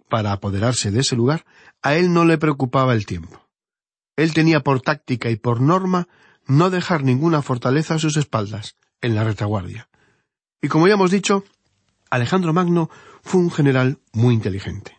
para 0.09 0.33
apoderarse 0.33 0.91
de 0.91 1.01
ese 1.01 1.17
lugar, 1.17 1.45
a 1.83 1.97
él 1.97 2.13
no 2.13 2.25
le 2.25 2.39
preocupaba 2.39 2.95
el 2.95 3.05
tiempo. 3.05 3.47
Él 4.17 4.33
tenía 4.33 4.61
por 4.61 4.81
táctica 4.81 5.29
y 5.29 5.37
por 5.37 5.61
norma 5.61 6.09
no 6.47 6.71
dejar 6.71 7.03
ninguna 7.03 7.43
fortaleza 7.43 7.95
a 7.95 7.99
sus 7.99 8.17
espaldas, 8.17 8.77
en 9.03 9.17
la 9.17 9.25
retaguardia. 9.25 9.89
Y 10.63 10.69
como 10.69 10.87
ya 10.87 10.95
hemos 10.95 11.11
dicho, 11.11 11.45
Alejandro 12.11 12.53
Magno 12.53 12.89
fue 13.23 13.41
un 13.41 13.51
general 13.51 13.99
muy 14.13 14.35
inteligente. 14.35 14.97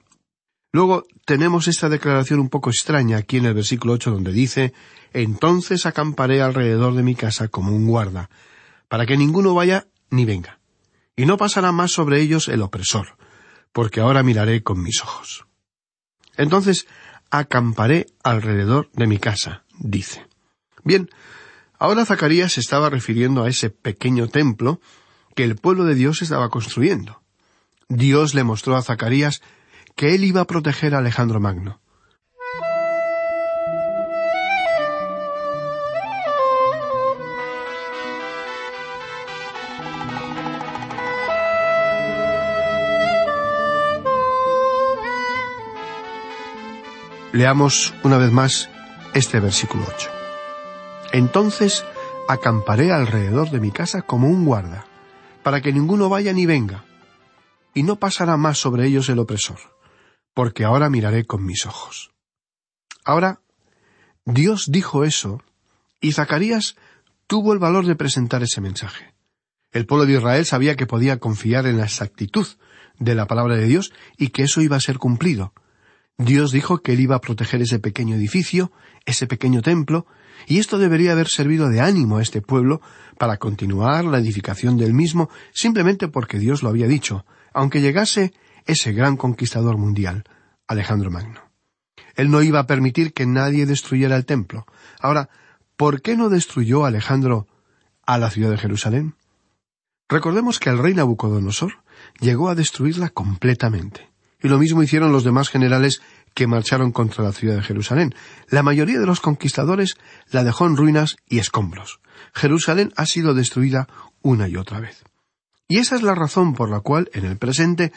Luego 0.71 1.05
tenemos 1.25 1.67
esta 1.67 1.89
declaración 1.89 2.39
un 2.39 2.49
poco 2.49 2.69
extraña 2.69 3.17
aquí 3.17 3.37
en 3.37 3.45
el 3.45 3.53
versículo 3.53 3.93
ocho 3.93 4.11
donde 4.11 4.31
dice 4.31 4.73
Entonces 5.13 5.85
acamparé 5.85 6.41
alrededor 6.41 6.93
de 6.93 7.03
mi 7.03 7.15
casa 7.15 7.47
como 7.47 7.75
un 7.75 7.87
guarda, 7.87 8.29
para 8.87 9.05
que 9.05 9.17
ninguno 9.17 9.53
vaya 9.53 9.87
ni 10.09 10.25
venga. 10.25 10.59
Y 11.15 11.25
no 11.25 11.37
pasará 11.37 11.71
más 11.71 11.91
sobre 11.91 12.21
ellos 12.21 12.47
el 12.47 12.61
opresor, 12.61 13.17
porque 13.71 14.01
ahora 14.01 14.23
miraré 14.23 14.61
con 14.61 14.81
mis 14.81 15.01
ojos. 15.01 15.45
Entonces 16.35 16.87
acamparé 17.31 18.07
alrededor 18.23 18.89
de 18.93 19.07
mi 19.07 19.17
casa, 19.17 19.63
dice. 19.79 20.27
Bien, 20.83 21.09
ahora 21.79 22.05
Zacarías 22.05 22.57
estaba 22.57 22.89
refiriendo 22.89 23.43
a 23.43 23.49
ese 23.49 23.69
pequeño 23.69 24.27
templo 24.27 24.79
que 25.35 25.43
el 25.43 25.55
pueblo 25.55 25.85
de 25.85 25.95
Dios 25.95 26.21
estaba 26.21 26.49
construyendo. 26.49 27.21
Dios 27.89 28.33
le 28.33 28.43
mostró 28.43 28.75
a 28.75 28.81
Zacarías 28.81 29.41
que 29.97 30.13
él 30.13 30.23
iba 30.23 30.41
a 30.41 30.45
proteger 30.45 30.93
a 30.93 30.99
Alejandro 30.99 31.39
Magno. 31.39 31.81
Leamos 47.33 47.93
una 48.03 48.17
vez 48.17 48.31
más 48.31 48.69
este 49.15 49.39
versículo 49.39 49.83
8. 49.95 50.09
Entonces 51.11 51.83
acamparé 52.29 52.91
alrededor 52.91 53.49
de 53.49 53.59
mi 53.59 53.71
casa 53.71 54.03
como 54.03 54.27
un 54.27 54.45
guarda, 54.45 54.85
para 55.41 55.61
que 55.61 55.73
ninguno 55.73 56.07
vaya 56.07 56.33
ni 56.33 56.45
venga, 56.45 56.83
y 57.73 57.81
no 57.81 57.95
pasará 57.95 58.37
más 58.37 58.59
sobre 58.59 58.85
ellos 58.85 59.09
el 59.09 59.19
opresor 59.19 59.76
porque 60.37 60.65
ahora 60.65 60.91
miraré 60.91 61.25
con 61.25 61.43
mis 61.43 61.65
ojos. 61.65 62.11
Ahora, 63.03 63.41
Dios 64.23 64.65
dijo 64.69 65.03
eso, 65.03 65.41
y 65.99 66.11
Zacarías 66.11 66.75
tuvo 67.25 67.53
el 67.53 67.57
valor 67.57 67.87
de 67.87 67.95
presentar 67.95 68.43
ese 68.43 68.61
mensaje. 68.61 69.15
El 69.71 69.87
pueblo 69.87 70.05
de 70.05 70.13
Israel 70.13 70.45
sabía 70.45 70.75
que 70.75 70.85
podía 70.85 71.17
confiar 71.17 71.65
en 71.65 71.77
la 71.77 71.85
exactitud 71.85 72.45
de 72.99 73.15
la 73.15 73.25
palabra 73.25 73.55
de 73.55 73.65
Dios 73.65 73.91
y 74.15 74.27
que 74.27 74.43
eso 74.43 74.61
iba 74.61 74.75
a 74.75 74.79
ser 74.79 74.99
cumplido. 74.99 75.53
Dios 76.19 76.51
dijo 76.51 76.83
que 76.83 76.93
él 76.93 76.99
iba 76.99 77.15
a 77.15 77.21
proteger 77.21 77.63
ese 77.63 77.79
pequeño 77.79 78.15
edificio, 78.15 78.71
ese 79.07 79.25
pequeño 79.25 79.63
templo, 79.63 80.05
y 80.45 80.59
esto 80.59 80.77
debería 80.77 81.13
haber 81.13 81.29
servido 81.29 81.67
de 81.67 81.81
ánimo 81.81 82.17
a 82.17 82.21
este 82.21 82.43
pueblo 82.43 82.79
para 83.17 83.37
continuar 83.37 84.05
la 84.05 84.19
edificación 84.19 84.77
del 84.77 84.93
mismo 84.93 85.31
simplemente 85.51 86.09
porque 86.09 86.37
Dios 86.37 86.61
lo 86.61 86.69
había 86.69 86.85
dicho, 86.85 87.25
aunque 87.55 87.81
llegase 87.81 88.33
ese 88.67 88.91
gran 88.93 89.17
conquistador 89.17 89.77
mundial, 89.77 90.25
Alejandro 90.67 91.09
Magno. 91.09 91.41
Él 92.15 92.29
no 92.29 92.41
iba 92.41 92.59
a 92.59 92.67
permitir 92.67 93.13
que 93.13 93.25
nadie 93.25 93.65
destruyera 93.65 94.15
el 94.15 94.25
templo. 94.25 94.65
Ahora, 94.99 95.29
¿por 95.75 96.01
qué 96.01 96.17
no 96.17 96.29
destruyó 96.29 96.85
Alejandro 96.85 97.47
a 98.05 98.17
la 98.17 98.29
ciudad 98.29 98.51
de 98.51 98.57
Jerusalén? 98.57 99.15
Recordemos 100.09 100.59
que 100.59 100.69
el 100.69 100.77
rey 100.77 100.93
Nabucodonosor 100.93 101.73
llegó 102.19 102.49
a 102.49 102.55
destruirla 102.55 103.09
completamente. 103.09 104.09
Y 104.41 104.47
lo 104.47 104.57
mismo 104.57 104.83
hicieron 104.83 105.11
los 105.11 105.23
demás 105.23 105.49
generales 105.49 106.01
que 106.33 106.47
marcharon 106.47 106.91
contra 106.91 107.23
la 107.23 107.31
ciudad 107.31 107.55
de 107.55 107.63
Jerusalén. 107.63 108.13
La 108.49 108.63
mayoría 108.63 108.99
de 108.99 109.05
los 109.05 109.19
conquistadores 109.19 109.95
la 110.29 110.43
dejó 110.43 110.67
en 110.67 110.77
ruinas 110.77 111.17
y 111.27 111.39
escombros. 111.39 111.99
Jerusalén 112.33 112.93
ha 112.95 113.05
sido 113.05 113.33
destruida 113.33 113.87
una 114.21 114.47
y 114.47 114.55
otra 114.55 114.79
vez. 114.79 115.03
Y 115.67 115.79
esa 115.79 115.95
es 115.95 116.03
la 116.03 116.15
razón 116.15 116.53
por 116.53 116.69
la 116.69 116.79
cual, 116.79 117.09
en 117.13 117.25
el 117.25 117.37
presente, 117.37 117.91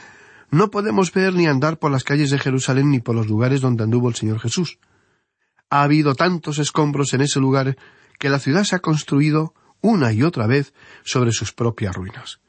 no 0.50 0.70
podemos 0.70 1.12
ver 1.12 1.34
ni 1.34 1.46
andar 1.46 1.78
por 1.78 1.90
las 1.90 2.04
calles 2.04 2.30
de 2.30 2.38
Jerusalén 2.38 2.90
ni 2.90 3.00
por 3.00 3.14
los 3.14 3.28
lugares 3.28 3.60
donde 3.60 3.84
anduvo 3.84 4.08
el 4.08 4.14
Señor 4.14 4.40
Jesús. 4.40 4.78
Ha 5.70 5.82
habido 5.82 6.14
tantos 6.14 6.58
escombros 6.58 7.14
en 7.14 7.20
ese 7.20 7.38
lugar 7.38 7.76
que 8.18 8.28
la 8.28 8.38
ciudad 8.38 8.64
se 8.64 8.76
ha 8.76 8.80
construido 8.80 9.54
una 9.80 10.12
y 10.12 10.22
otra 10.22 10.46
vez 10.46 10.74
sobre 11.04 11.32
sus 11.32 11.52
propias 11.52 11.94
ruinas. 11.94 12.40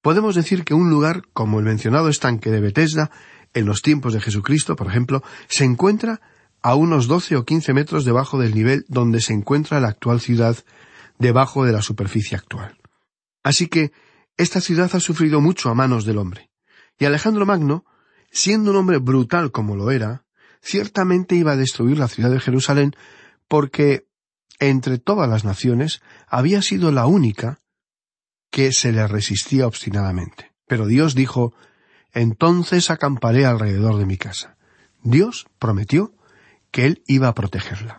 Podemos 0.00 0.34
decir 0.34 0.64
que 0.64 0.74
un 0.74 0.90
lugar 0.90 1.22
como 1.32 1.58
el 1.58 1.64
mencionado 1.64 2.08
estanque 2.08 2.50
de 2.50 2.60
Bethesda, 2.60 3.10
en 3.54 3.66
los 3.66 3.82
tiempos 3.82 4.12
de 4.12 4.20
Jesucristo, 4.20 4.76
por 4.76 4.86
ejemplo, 4.86 5.22
se 5.48 5.64
encuentra 5.64 6.20
a 6.62 6.74
unos 6.74 7.08
doce 7.08 7.36
o 7.36 7.44
quince 7.44 7.72
metros 7.72 8.04
debajo 8.04 8.38
del 8.38 8.54
nivel 8.54 8.84
donde 8.88 9.20
se 9.20 9.32
encuentra 9.32 9.80
la 9.80 9.88
actual 9.88 10.20
ciudad, 10.20 10.56
debajo 11.18 11.64
de 11.64 11.72
la 11.72 11.82
superficie 11.82 12.36
actual. 12.36 12.78
Así 13.42 13.66
que 13.68 13.92
esta 14.36 14.60
ciudad 14.60 14.90
ha 14.94 15.00
sufrido 15.00 15.40
mucho 15.40 15.70
a 15.70 15.74
manos 15.74 16.04
del 16.04 16.18
hombre. 16.18 16.50
Y 16.98 17.04
Alejandro 17.04 17.46
Magno, 17.46 17.84
siendo 18.30 18.70
un 18.70 18.76
hombre 18.76 18.98
brutal 18.98 19.52
como 19.52 19.76
lo 19.76 19.90
era, 19.90 20.24
ciertamente 20.60 21.34
iba 21.34 21.52
a 21.52 21.56
destruir 21.56 21.98
la 21.98 22.08
ciudad 22.08 22.30
de 22.30 22.40
Jerusalén 22.40 22.94
porque, 23.46 24.06
entre 24.58 24.98
todas 24.98 25.28
las 25.28 25.44
naciones, 25.44 26.02
había 26.26 26.62
sido 26.62 26.92
la 26.92 27.06
única 27.06 27.60
que 28.50 28.72
se 28.72 28.92
le 28.92 29.06
resistía 29.06 29.66
obstinadamente. 29.66 30.52
Pero 30.66 30.86
Dios 30.86 31.14
dijo, 31.14 31.54
entonces 32.12 32.90
acamparé 32.90 33.46
alrededor 33.46 33.96
de 33.96 34.06
mi 34.06 34.16
casa. 34.16 34.56
Dios 35.02 35.46
prometió 35.58 36.14
que 36.70 36.86
él 36.86 37.02
iba 37.06 37.28
a 37.28 37.34
protegerla. 37.34 37.98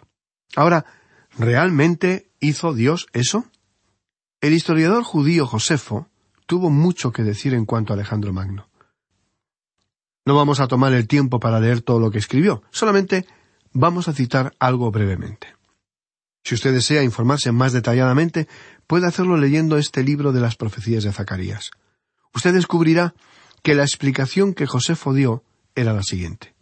Ahora, 0.55 0.85
¿realmente 1.37 2.31
hizo 2.39 2.73
Dios 2.73 3.07
eso? 3.13 3.45
El 4.41 4.53
historiador 4.53 5.03
judío 5.03 5.45
Josefo 5.45 6.09
tuvo 6.45 6.69
mucho 6.69 7.11
que 7.11 7.23
decir 7.23 7.53
en 7.53 7.65
cuanto 7.65 7.93
a 7.93 7.95
Alejandro 7.95 8.33
Magno. 8.33 8.68
No 10.29 10.35
vamos 10.35 10.59
a 10.59 10.67
tomar 10.67 10.93
el 10.93 11.07
tiempo 11.07 11.39
para 11.39 11.59
leer 11.59 11.81
todo 11.81 11.99
lo 11.99 12.11
que 12.11 12.19
escribió, 12.19 12.61
solamente 12.69 13.25
vamos 13.73 14.07
a 14.07 14.13
citar 14.13 14.53
algo 14.59 14.91
brevemente. 14.91 15.55
Si 16.43 16.53
usted 16.53 16.71
desea 16.71 17.01
informarse 17.01 17.51
más 17.51 17.73
detalladamente, 17.73 18.47
puede 18.85 19.07
hacerlo 19.07 19.37
leyendo 19.37 19.75
este 19.79 20.03
libro 20.03 20.31
de 20.31 20.39
las 20.39 20.55
profecías 20.55 21.03
de 21.03 21.11
Zacarías. 21.11 21.71
Usted 22.31 22.53
descubrirá 22.53 23.15
que 23.63 23.73
la 23.73 23.81
explicación 23.81 24.53
que 24.53 24.67
Josefo 24.67 25.15
dio 25.15 25.43
era 25.73 25.93
la 25.93 26.03
siguiente. 26.03 26.53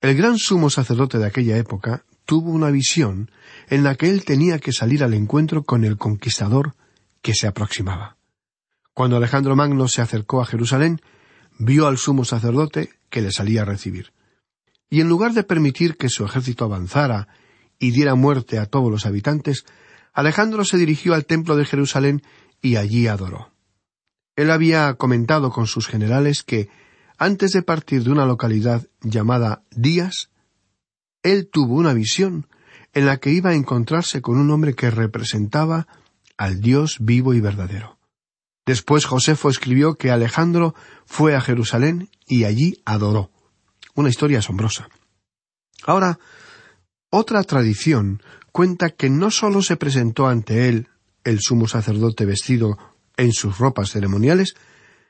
El 0.00 0.16
gran 0.16 0.38
sumo 0.38 0.70
sacerdote 0.70 1.18
de 1.18 1.26
aquella 1.26 1.58
época 1.58 2.06
tuvo 2.24 2.50
una 2.52 2.70
visión 2.70 3.30
en 3.68 3.84
la 3.84 3.96
que 3.96 4.08
él 4.08 4.24
tenía 4.24 4.60
que 4.60 4.72
salir 4.72 5.04
al 5.04 5.12
encuentro 5.12 5.62
con 5.62 5.84
el 5.84 5.98
conquistador 5.98 6.74
que 7.20 7.34
se 7.34 7.46
aproximaba. 7.46 8.16
Cuando 8.94 9.18
Alejandro 9.18 9.56
Magno 9.56 9.88
se 9.88 10.00
acercó 10.00 10.40
a 10.40 10.46
Jerusalén, 10.46 11.02
vio 11.58 11.86
al 11.86 11.98
sumo 11.98 12.24
sacerdote 12.24 12.90
que 13.10 13.20
le 13.20 13.32
salía 13.32 13.62
a 13.62 13.64
recibir. 13.64 14.12
Y 14.90 15.00
en 15.00 15.08
lugar 15.08 15.32
de 15.32 15.44
permitir 15.44 15.96
que 15.96 16.08
su 16.08 16.24
ejército 16.24 16.64
avanzara 16.64 17.28
y 17.78 17.90
diera 17.90 18.14
muerte 18.14 18.58
a 18.58 18.66
todos 18.66 18.90
los 18.90 19.06
habitantes, 19.06 19.64
Alejandro 20.14 20.64
se 20.64 20.78
dirigió 20.78 21.14
al 21.14 21.26
templo 21.26 21.56
de 21.56 21.64
Jerusalén 21.64 22.22
y 22.62 22.76
allí 22.76 23.06
adoró. 23.06 23.52
Él 24.36 24.50
había 24.50 24.94
comentado 24.94 25.50
con 25.50 25.66
sus 25.66 25.86
generales 25.86 26.42
que, 26.42 26.68
antes 27.18 27.52
de 27.52 27.62
partir 27.62 28.04
de 28.04 28.10
una 28.10 28.24
localidad 28.24 28.86
llamada 29.02 29.62
Días, 29.70 30.30
él 31.22 31.48
tuvo 31.50 31.74
una 31.74 31.92
visión 31.92 32.46
en 32.94 33.06
la 33.06 33.18
que 33.18 33.30
iba 33.30 33.50
a 33.50 33.54
encontrarse 33.54 34.22
con 34.22 34.38
un 34.38 34.50
hombre 34.50 34.74
que 34.74 34.90
representaba 34.90 35.86
al 36.36 36.60
Dios 36.60 36.98
vivo 37.00 37.34
y 37.34 37.40
verdadero. 37.40 37.97
Después 38.68 39.06
Josefo 39.06 39.48
escribió 39.48 39.94
que 39.94 40.10
Alejandro 40.10 40.74
fue 41.06 41.34
a 41.34 41.40
Jerusalén 41.40 42.10
y 42.26 42.44
allí 42.44 42.82
adoró. 42.84 43.30
Una 43.94 44.10
historia 44.10 44.40
asombrosa. 44.40 44.90
Ahora, 45.86 46.18
otra 47.08 47.42
tradición 47.44 48.22
cuenta 48.52 48.90
que 48.90 49.08
no 49.08 49.30
sólo 49.30 49.62
se 49.62 49.78
presentó 49.78 50.28
ante 50.28 50.68
él 50.68 50.88
el 51.24 51.40
sumo 51.40 51.66
sacerdote 51.66 52.26
vestido 52.26 52.76
en 53.16 53.32
sus 53.32 53.56
ropas 53.56 53.92
ceremoniales, 53.92 54.54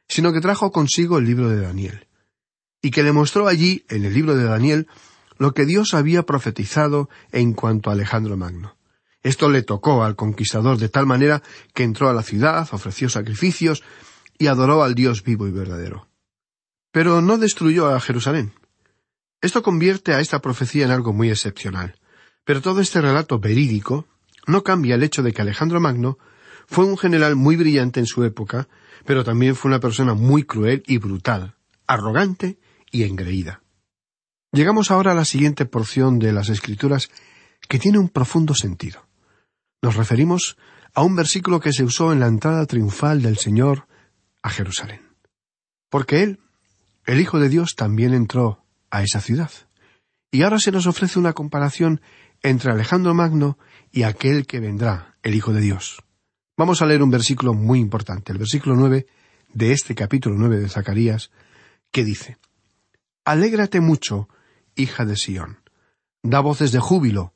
sino 0.07 0.33
que 0.33 0.40
trajo 0.40 0.71
consigo 0.71 1.18
el 1.18 1.25
libro 1.25 1.49
de 1.49 1.61
Daniel, 1.61 2.07
y 2.81 2.92
que 2.92 3.03
le 3.03 3.11
mostró 3.11 3.49
allí, 3.49 3.85
en 3.88 4.05
el 4.05 4.14
libro 4.14 4.37
de 4.37 4.44
Daniel, 4.44 4.87
lo 5.37 5.53
que 5.53 5.66
Dios 5.66 5.94
había 5.94 6.23
profetizado 6.23 7.11
en 7.33 7.55
cuanto 7.55 7.90
a 7.90 7.94
Alejandro 7.94 8.37
Magno. 8.37 8.78
Esto 9.22 9.48
le 9.50 9.62
tocó 9.62 10.04
al 10.04 10.16
conquistador 10.16 10.78
de 10.78 10.88
tal 10.88 11.07
manera 11.07 11.42
que 11.74 11.83
entró 11.83 12.09
a 12.09 12.12
la 12.12 12.22
ciudad, 12.22 12.68
ofreció 12.72 13.09
sacrificios 13.09 13.83
y 14.38 14.46
adoró 14.46 14.83
al 14.83 14.94
Dios 14.94 15.24
vivo 15.24 15.48
y 15.48 15.50
verdadero. 15.50 16.09
Pero 16.92 17.20
no 17.20 17.38
destruyó 17.38 17.88
a 17.88 18.00
Jerusalén. 18.00 18.52
Esto 19.40 19.62
convierte 19.62 20.14
a 20.14 20.20
esta 20.20 20.40
profecía 20.40 20.85
en 20.85 20.90
algo 20.90 21.12
muy 21.12 21.31
excepcional. 21.31 21.96
Pero 22.44 22.62
todo 22.62 22.81
este 22.81 23.00
relato 23.00 23.38
verídico 23.38 24.07
no 24.46 24.62
cambia 24.62 24.94
el 24.94 25.02
hecho 25.02 25.22
de 25.22 25.33
que 25.33 25.42
Alejandro 25.42 25.81
Magno 25.81 26.18
fue 26.66 26.85
un 26.85 26.96
general 26.96 27.37
muy 27.37 27.57
brillante 27.57 28.00
en 28.00 28.07
su 28.07 28.24
época, 28.24 28.68
pero 29.04 29.24
también 29.24 29.57
fue 29.57 29.70
una 29.70 29.81
persona 29.81 30.14
muy 30.14 30.44
cruel 30.44 30.83
y 30.87 30.98
brutal, 30.98 31.57
arrogante 31.87 32.59
y 32.90 33.04
engreída. 33.04 33.62
Llegamos 34.52 34.90
ahora 34.90 35.12
a 35.12 35.14
la 35.14 35.24
siguiente 35.24 35.66
porción 35.66 36.18
de 36.18 36.33
las 36.33 36.48
Escrituras 36.48 37.11
que 37.68 37.78
tiene 37.78 37.98
un 37.98 38.09
profundo 38.09 38.54
sentido. 38.54 39.08
Nos 39.83 39.97
referimos 39.97 40.57
a 40.95 41.03
un 41.03 41.14
versículo 41.14 41.61
que 41.61 41.73
se 41.73 41.85
usó 41.85 42.12
en 42.12 42.21
la 42.21 42.27
entrada 42.27 42.67
triunfal 42.67 43.23
del 43.23 43.38
Señor 43.38 43.87
a 44.43 44.51
Jerusalén. 44.51 45.03
Porque 45.91 46.23
Él, 46.23 46.41
el 47.07 47.21
Hijo 47.21 47.38
de 47.38 47.49
Dios, 47.49 47.75
también 47.77 48.12
entró 48.12 48.64
a 48.91 49.03
esa 49.03 49.21
ciudad. 49.21 49.51
Y 50.31 50.43
ahora 50.43 50.59
se 50.59 50.73
nos 50.73 50.87
ofrece 50.87 51.19
una 51.19 51.33
comparación 51.33 52.01
entre 52.43 52.73
Alejandro 52.73 53.14
Magno 53.14 53.59
y 53.91 54.03
aquel 54.03 54.47
que 54.47 54.61
vendrá, 54.61 55.17
el 55.23 55.35
Hijo 55.35 55.53
de 55.53 55.61
Dios. 55.61 56.03
Vamos 56.57 56.83
a 56.83 56.87
leer 56.87 57.03
un 57.03 57.11
versículo 57.11 57.55
muy 57.55 57.79
importante, 57.79 58.33
el 58.33 58.38
versículo 58.38 58.75
nueve 58.75 59.07
de 59.55 59.73
este 59.73 59.95
capítulo 59.95 60.37
nueve 60.37 60.59
de 60.59 60.69
Zacarías, 60.69 61.31
que 61.91 62.05
dice 62.05 62.37
Alégrate 63.25 63.81
mucho, 63.81 64.29
hija 64.75 65.05
de 65.05 65.17
Sión. 65.17 65.61
Da 66.23 66.41
voces 66.41 66.73
de 66.73 66.81
júbilo, 66.81 67.33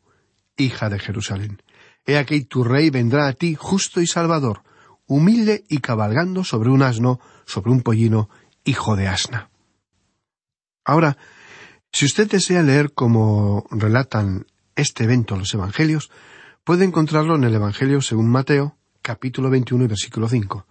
hija 0.57 0.89
de 0.89 0.99
Jerusalén. 0.99 1.63
He 2.07 2.19
aquí 2.19 2.45
tu 2.45 2.65
rey 2.65 2.91
vendrá 2.91 3.29
a 3.29 3.33
ti 3.33 3.55
justo 3.55 4.01
y 4.01 4.07
salvador, 4.07 4.63
humilde 5.07 5.65
y 5.69 5.79
cabalgando 5.79 6.45
sobre 6.45 6.71
un 6.71 6.83
asno, 6.83 7.21
sobre 7.47 7.71
un 7.71 7.83
pollino, 7.83 8.29
hijo 8.65 8.97
de 8.97 9.09
asna. 9.09 9.51
Ahora, 10.85 11.17
si 11.93 12.07
usted 12.07 12.29
desea 12.29 12.63
leer 12.63 12.93
cómo 12.93 13.67
relatan 13.71 14.47
este 14.75 15.05
evento 15.05 15.37
los 15.37 15.53
Evangelios, 15.55 16.11
puede 16.65 16.85
encontrarlo 16.85 17.37
en 17.37 17.45
el 17.45 17.55
Evangelio 17.55 18.01
según 18.01 18.31
Mateo, 18.31 18.77
capítulo 19.03 19.51
21 19.51 19.85
y 19.85 19.89
versículo 19.89 20.29
5. 20.29 20.67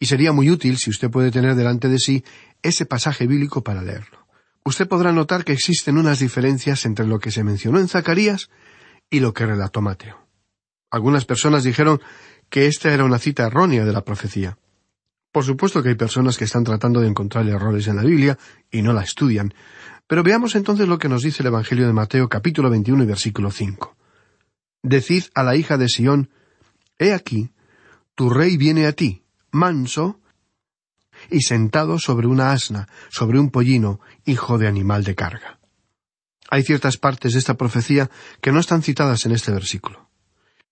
Y 0.00 0.06
sería 0.06 0.32
muy 0.32 0.50
útil 0.50 0.78
si 0.78 0.90
usted 0.90 1.10
puede 1.10 1.30
tener 1.30 1.54
delante 1.54 1.88
de 1.88 1.98
sí 1.98 2.24
ese 2.62 2.86
pasaje 2.86 3.26
bíblico 3.26 3.62
para 3.62 3.82
leerlo. 3.82 4.26
Usted 4.64 4.88
podrá 4.88 5.12
notar 5.12 5.44
que 5.44 5.52
existen 5.52 5.98
unas 5.98 6.18
diferencias 6.18 6.86
entre 6.86 7.06
lo 7.06 7.20
que 7.20 7.30
se 7.30 7.44
mencionó 7.44 7.78
en 7.78 7.88
Zacarías 7.88 8.48
y 9.10 9.20
lo 9.20 9.34
que 9.34 9.46
relató 9.46 9.82
Mateo. 9.82 10.23
Algunas 10.94 11.24
personas 11.24 11.64
dijeron 11.64 12.00
que 12.48 12.68
esta 12.68 12.94
era 12.94 13.04
una 13.04 13.18
cita 13.18 13.48
errónea 13.48 13.84
de 13.84 13.92
la 13.92 14.04
profecía. 14.04 14.56
Por 15.32 15.42
supuesto 15.42 15.82
que 15.82 15.88
hay 15.88 15.96
personas 15.96 16.38
que 16.38 16.44
están 16.44 16.62
tratando 16.62 17.00
de 17.00 17.08
encontrar 17.08 17.48
errores 17.48 17.88
en 17.88 17.96
la 17.96 18.04
Biblia 18.04 18.38
y 18.70 18.80
no 18.80 18.92
la 18.92 19.02
estudian, 19.02 19.52
pero 20.06 20.22
veamos 20.22 20.54
entonces 20.54 20.86
lo 20.86 20.96
que 20.96 21.08
nos 21.08 21.22
dice 21.22 21.42
el 21.42 21.48
Evangelio 21.48 21.88
de 21.88 21.92
Mateo 21.92 22.28
capítulo 22.28 22.70
21 22.70 23.02
y 23.02 23.06
versículo 23.06 23.50
5. 23.50 23.96
Decid 24.84 25.24
a 25.34 25.42
la 25.42 25.56
hija 25.56 25.78
de 25.78 25.88
Sión, 25.88 26.30
He 26.96 27.12
aquí, 27.12 27.50
tu 28.14 28.30
rey 28.30 28.56
viene 28.56 28.86
a 28.86 28.92
ti, 28.92 29.24
manso, 29.50 30.20
y 31.28 31.40
sentado 31.40 31.98
sobre 31.98 32.28
una 32.28 32.52
asna, 32.52 32.86
sobre 33.10 33.40
un 33.40 33.50
pollino, 33.50 33.98
hijo 34.24 34.58
de 34.58 34.68
animal 34.68 35.02
de 35.02 35.16
carga. 35.16 35.58
Hay 36.50 36.62
ciertas 36.62 36.98
partes 36.98 37.32
de 37.32 37.40
esta 37.40 37.54
profecía 37.54 38.12
que 38.40 38.52
no 38.52 38.60
están 38.60 38.84
citadas 38.84 39.26
en 39.26 39.32
este 39.32 39.50
versículo. 39.50 40.13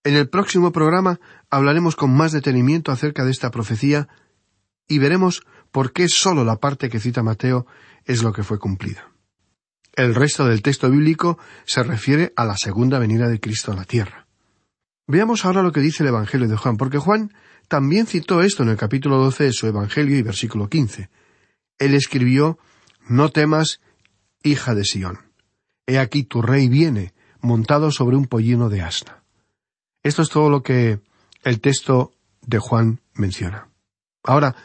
En 0.03 0.15
el 0.15 0.27
próximo 0.27 0.71
programa 0.73 1.19
hablaremos 1.49 1.95
con 1.95 2.13
más 2.13 2.33
detenimiento 2.33 2.91
acerca 2.91 3.23
de 3.23 3.31
esta 3.31 3.51
profecía 3.51 4.09
y 4.87 4.99
veremos 4.99 5.43
por 5.71 5.93
qué 5.93 6.09
sólo 6.09 6.43
la 6.43 6.57
parte 6.57 6.89
que 6.89 6.99
cita 6.99 7.23
Mateo 7.23 7.65
es 8.05 8.21
lo 8.21 8.33
que 8.33 8.43
fue 8.43 8.59
cumplida. 8.59 9.09
El 9.95 10.13
resto 10.13 10.45
del 10.45 10.61
texto 10.61 10.89
bíblico 10.89 11.37
se 11.65 11.83
refiere 11.83 12.33
a 12.35 12.43
la 12.43 12.57
segunda 12.57 12.99
venida 12.99 13.29
de 13.29 13.39
Cristo 13.39 13.71
a 13.71 13.75
la 13.75 13.85
tierra. 13.85 14.27
Veamos 15.07 15.45
ahora 15.45 15.61
lo 15.61 15.71
que 15.71 15.79
dice 15.79 16.03
el 16.03 16.09
Evangelio 16.09 16.47
de 16.47 16.57
Juan, 16.57 16.75
porque 16.75 16.97
Juan 16.97 17.33
también 17.69 18.05
citó 18.05 18.41
esto 18.41 18.63
en 18.63 18.69
el 18.69 18.77
capítulo 18.77 19.17
doce 19.17 19.45
de 19.45 19.53
su 19.53 19.67
Evangelio 19.67 20.17
y 20.17 20.21
versículo 20.21 20.67
quince. 20.67 21.09
Él 21.79 21.93
escribió 21.93 22.57
No 23.07 23.29
temas, 23.29 23.79
hija 24.43 24.75
de 24.75 24.83
Sión. 24.83 25.19
He 25.87 25.97
aquí 25.97 26.23
tu 26.23 26.41
rey 26.41 26.67
viene, 26.67 27.13
montado 27.39 27.91
sobre 27.91 28.17
un 28.17 28.25
pollino 28.25 28.69
de 28.69 28.81
asna. 28.81 29.22
Esto 30.03 30.21
es 30.21 30.29
todo 30.29 30.49
lo 30.49 30.61
que 30.61 30.99
el 31.43 31.61
texto 31.61 32.13
de 32.41 32.59
Juan 32.59 32.99
menciona. 33.13 33.69
Ahora, 34.23 34.55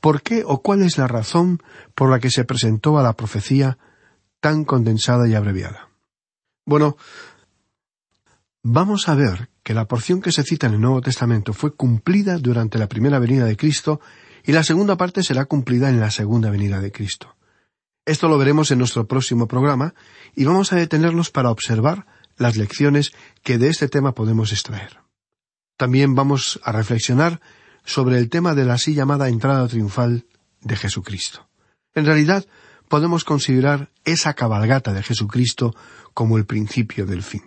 ¿por 0.00 0.22
qué 0.22 0.44
o 0.46 0.62
cuál 0.62 0.82
es 0.82 0.98
la 0.98 1.08
razón 1.08 1.62
por 1.94 2.10
la 2.10 2.20
que 2.20 2.30
se 2.30 2.44
presentó 2.44 2.98
a 2.98 3.02
la 3.02 3.14
profecía 3.14 3.78
tan 4.40 4.64
condensada 4.64 5.28
y 5.28 5.34
abreviada? 5.34 5.88
Bueno, 6.64 6.96
vamos 8.62 9.08
a 9.08 9.14
ver 9.14 9.50
que 9.62 9.74
la 9.74 9.86
porción 9.86 10.20
que 10.20 10.32
se 10.32 10.42
cita 10.42 10.66
en 10.68 10.74
el 10.74 10.80
Nuevo 10.80 11.00
Testamento 11.00 11.52
fue 11.52 11.74
cumplida 11.74 12.38
durante 12.38 12.78
la 12.78 12.88
primera 12.88 13.18
venida 13.18 13.46
de 13.46 13.56
Cristo 13.56 14.00
y 14.44 14.52
la 14.52 14.62
segunda 14.62 14.96
parte 14.96 15.22
será 15.22 15.46
cumplida 15.46 15.88
en 15.88 16.00
la 16.00 16.10
segunda 16.10 16.50
venida 16.50 16.80
de 16.80 16.92
Cristo. 16.92 17.34
Esto 18.06 18.28
lo 18.28 18.36
veremos 18.36 18.70
en 18.70 18.78
nuestro 18.78 19.06
próximo 19.06 19.48
programa 19.48 19.94
y 20.36 20.44
vamos 20.44 20.72
a 20.72 20.76
detenernos 20.76 21.30
para 21.30 21.50
observar 21.50 22.06
las 22.36 22.56
lecciones 22.56 23.12
que 23.42 23.58
de 23.58 23.68
este 23.68 23.88
tema 23.88 24.12
podemos 24.12 24.52
extraer. 24.52 24.98
También 25.76 26.14
vamos 26.14 26.60
a 26.62 26.72
reflexionar 26.72 27.40
sobre 27.84 28.18
el 28.18 28.28
tema 28.28 28.54
de 28.54 28.64
la 28.64 28.74
así 28.74 28.94
llamada 28.94 29.28
entrada 29.28 29.66
triunfal 29.68 30.26
de 30.60 30.76
Jesucristo. 30.76 31.48
En 31.94 32.06
realidad, 32.06 32.46
podemos 32.88 33.24
considerar 33.24 33.90
esa 34.04 34.34
cabalgata 34.34 34.92
de 34.92 35.02
Jesucristo 35.02 35.74
como 36.12 36.38
el 36.38 36.46
principio 36.46 37.06
del 37.06 37.22
fin. 37.22 37.42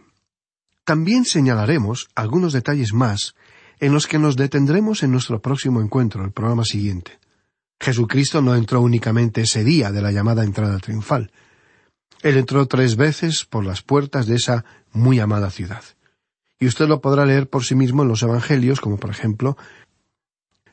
También 0.83 1.25
señalaremos 1.25 2.09
algunos 2.15 2.53
detalles 2.53 2.93
más 2.93 3.35
en 3.79 3.93
los 3.93 4.07
que 4.07 4.19
nos 4.19 4.35
detendremos 4.35 5.03
en 5.03 5.11
nuestro 5.11 5.41
próximo 5.41 5.81
encuentro, 5.81 6.23
el 6.23 6.31
programa 6.31 6.63
siguiente. 6.63 7.19
Jesucristo 7.79 8.41
no 8.41 8.55
entró 8.55 8.81
únicamente 8.81 9.41
ese 9.41 9.63
día 9.63 9.91
de 9.91 10.01
la 10.01 10.11
llamada 10.11 10.43
entrada 10.43 10.79
triunfal. 10.79 11.31
Él 12.21 12.37
entró 12.37 12.65
tres 12.67 12.95
veces 12.95 13.45
por 13.45 13.65
las 13.65 13.81
puertas 13.81 14.27
de 14.27 14.35
esa 14.35 14.65
muy 14.91 15.19
amada 15.19 15.49
ciudad. 15.49 15.83
Y 16.59 16.67
usted 16.67 16.87
lo 16.87 17.01
podrá 17.01 17.25
leer 17.25 17.47
por 17.47 17.63
sí 17.63 17.75
mismo 17.75 18.01
en 18.01 18.09
los 18.09 18.23
Evangelios, 18.23 18.81
como 18.81 18.97
por 18.97 19.11
ejemplo 19.11 19.57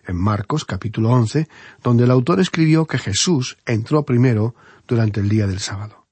en 0.07 0.17
Marcos 0.17 0.65
capítulo 0.65 1.11
once, 1.11 1.49
donde 1.83 2.05
el 2.05 2.11
autor 2.11 2.41
escribió 2.41 2.87
que 2.87 2.99
Jesús 2.99 3.57
entró 3.67 4.05
primero 4.05 4.55
durante 4.87 5.21
el 5.21 5.29
día 5.29 5.47
del 5.47 5.61
sábado. 5.61 6.07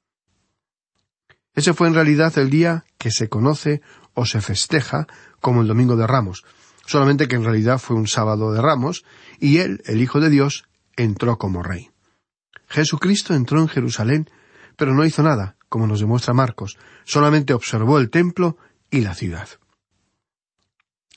Ese 1.54 1.74
fue 1.74 1.88
en 1.88 1.94
realidad 1.94 2.36
el 2.38 2.48
día 2.48 2.84
que 2.98 3.10
se 3.10 3.28
conoce 3.28 3.82
o 4.14 4.24
se 4.24 4.40
festeja 4.40 5.06
como 5.40 5.60
el 5.60 5.68
Domingo 5.68 5.96
de 5.96 6.06
Ramos, 6.06 6.44
solamente 6.86 7.28
que 7.28 7.36
en 7.36 7.44
realidad 7.44 7.78
fue 7.78 7.96
un 7.96 8.06
sábado 8.06 8.52
de 8.52 8.62
Ramos, 8.62 9.04
y 9.38 9.58
él, 9.58 9.82
el 9.86 10.00
Hijo 10.00 10.20
de 10.20 10.30
Dios, 10.30 10.64
entró 10.96 11.38
como 11.38 11.62
rey. 11.62 11.90
Jesucristo 12.68 13.34
entró 13.34 13.60
en 13.60 13.68
Jerusalén, 13.68 14.30
pero 14.76 14.94
no 14.94 15.04
hizo 15.04 15.22
nada, 15.22 15.56
como 15.68 15.86
nos 15.86 16.00
demuestra 16.00 16.34
Marcos, 16.34 16.78
solamente 17.04 17.54
observó 17.54 17.98
el 17.98 18.10
templo 18.10 18.56
y 18.90 19.00
la 19.00 19.14
ciudad. 19.14 19.48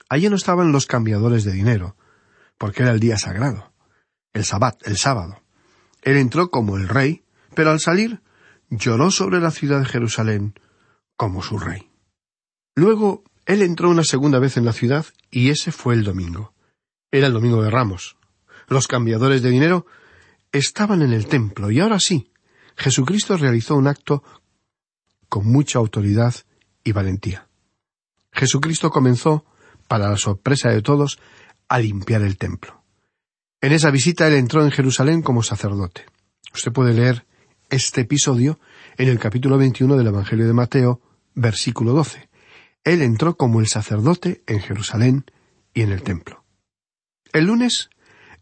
Allí 0.10 0.30
no 0.30 0.36
estaban 0.36 0.72
los 0.72 0.86
cambiadores 0.86 1.44
de 1.44 1.52
dinero, 1.52 1.96
porque 2.58 2.84
era 2.84 2.91
el 2.91 3.00
día 3.00 3.18
sagrado, 3.18 3.72
el 4.34 4.46
sabbat, 4.46 4.86
el 4.88 4.98
sábado. 4.98 5.41
Él 6.02 6.18
entró 6.18 6.50
como 6.52 6.78
el 6.78 6.88
rey, 6.88 7.24
pero 7.56 7.72
al 7.72 7.80
salir 7.80 8.22
lloró 8.70 9.12
sobre 9.12 9.39
la 9.39 9.52
ciudad 9.52 9.80
de 9.80 9.86
Jerusalén 9.86 10.60
como 11.18 11.41
su 11.41 11.58
rey. 11.58 11.89
Luego 12.76 13.24
él 13.46 13.62
entró 13.62 13.89
una 13.89 14.04
segunda 14.04 14.39
vez 14.39 14.58
en 14.58 14.65
la 14.65 14.74
ciudad 14.74 15.06
y 15.32 15.50
ese 15.50 15.72
fue 15.72 15.96
el 15.96 16.04
domingo. 16.04 16.54
Era 17.12 17.28
el 17.28 17.34
domingo 17.34 17.63
de 17.63 17.70
Ramos, 17.70 18.18
los 18.68 18.88
cambiadores 18.88 19.41
de 19.41 19.50
dinero 19.50 19.86
estaban 20.52 21.02
en 21.02 21.13
el 21.13 21.28
templo 21.28 21.72
y 21.72 21.80
ahora 21.80 22.00
sí, 22.00 22.32
Jesucristo 22.75 23.38
realizó 23.38 23.75
un 23.75 23.88
acto 23.88 24.23
con 25.29 25.47
mucha 25.47 25.79
autoridad 25.79 26.35
y 26.83 26.91
valentía. 26.91 27.47
Jesucristo 28.31 28.89
comenzó, 28.89 29.45
para 29.88 30.09
la 30.09 30.17
sorpresa 30.17 30.69
de 30.69 30.81
todos, 30.81 31.19
a 31.67 31.79
limpiar 31.79 32.21
el 32.21 32.38
templo. 32.38 32.83
En 33.61 33.71
esa 33.71 33.91
visita 33.91 34.27
él 34.27 34.33
entró 34.33 34.63
en 34.63 34.71
Jerusalén 34.71 35.21
como 35.21 35.41
sacerdote. 35.41 36.05
Usted 36.53 36.71
puede 36.71 36.93
leer 36.93 37.25
este 37.69 38.01
episodio 38.01 38.59
en 38.97 39.09
el 39.09 39.19
capítulo 39.19 39.57
21 39.57 39.95
del 39.95 40.07
Evangelio 40.07 40.45
de 40.45 40.53
Mateo, 40.53 41.01
versículo 41.33 41.93
12. 41.93 42.29
Él 42.83 43.01
entró 43.01 43.35
como 43.35 43.59
el 43.59 43.67
sacerdote 43.67 44.43
en 44.45 44.59
Jerusalén 44.59 45.25
y 45.73 45.81
en 45.81 45.91
el 45.91 46.03
templo. 46.03 46.43
El 47.33 47.45
lunes 47.45 47.89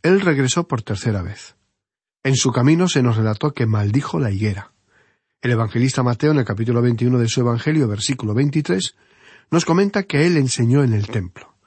él 0.04 0.20
regresó 0.20 0.68
por 0.68 0.82
tercera 0.82 1.22
vez. 1.22 1.56
En 2.26 2.38
su 2.38 2.54
camino 2.54 2.88
se 2.88 3.04
nos 3.04 3.18
relató 3.18 3.54
que 3.54 3.66
maldijo 3.66 4.18
la 4.18 4.32
higuera. 4.32 4.72
El 5.42 5.52
evangelista 5.52 6.04
Mateo, 6.04 6.32
en 6.32 6.38
el 6.38 6.46
capítulo 6.46 6.82
21 6.82 7.20
de 7.20 7.28
su 7.28 7.42
Evangelio, 7.42 7.86
versículo 7.86 8.34
23, 8.34 8.96
nos 9.52 9.66
comenta 9.66 10.04
que 10.04 10.26
él 10.26 10.38
enseñó 10.38 10.86
en 10.86 10.94
el 10.94 11.08
templo. 11.08 11.58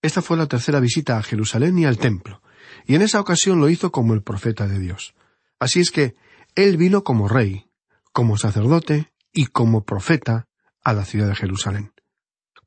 Esta 0.00 0.22
fue 0.22 0.36
la 0.36 0.46
tercera 0.46 0.78
visita 0.78 1.18
a 1.18 1.22
Jerusalén 1.24 1.76
y 1.80 1.84
al 1.84 1.98
templo, 1.98 2.40
y 2.86 2.94
en 2.94 3.02
esa 3.02 3.18
ocasión 3.18 3.58
lo 3.58 3.68
hizo 3.68 3.90
como 3.90 4.14
el 4.14 4.22
profeta 4.22 4.68
de 4.68 4.78
Dios. 4.78 5.14
Así 5.58 5.80
es 5.80 5.90
que 5.90 6.14
él 6.54 6.76
vino 6.76 7.02
como 7.02 7.26
rey, 7.26 7.66
como 8.12 8.36
sacerdote 8.36 9.10
y 9.32 9.46
como 9.46 9.82
profeta 9.84 10.46
a 10.84 10.92
la 10.92 11.04
ciudad 11.04 11.26
de 11.26 11.34
Jerusalén. 11.34 11.92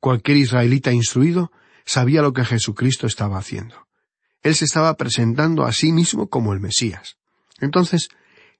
Cualquier 0.00 0.36
israelita 0.36 0.92
instruido 0.92 1.50
sabía 1.86 2.20
lo 2.20 2.34
que 2.34 2.44
Jesucristo 2.44 3.06
estaba 3.06 3.38
haciendo. 3.38 3.88
Él 4.42 4.54
se 4.54 4.66
estaba 4.66 4.94
presentando 4.98 5.64
a 5.64 5.72
sí 5.72 5.92
mismo 5.92 6.28
como 6.28 6.52
el 6.52 6.60
Mesías. 6.60 7.16
Entonces, 7.62 8.08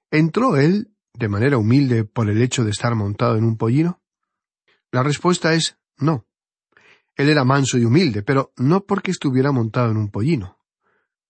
¿entró 0.09 0.55
él 0.57 0.91
de 1.13 1.27
manera 1.27 1.57
humilde 1.57 2.05
por 2.05 2.29
el 2.29 2.41
hecho 2.41 2.63
de 2.63 2.71
estar 2.71 2.95
montado 2.95 3.37
en 3.37 3.43
un 3.43 3.57
pollino? 3.57 4.01
La 4.91 5.03
respuesta 5.03 5.53
es 5.53 5.77
no. 5.97 6.25
Él 7.15 7.29
era 7.29 7.43
manso 7.43 7.77
y 7.77 7.85
humilde, 7.85 8.23
pero 8.23 8.53
no 8.57 8.85
porque 8.85 9.11
estuviera 9.11 9.51
montado 9.51 9.91
en 9.91 9.97
un 9.97 10.09
pollino. 10.09 10.57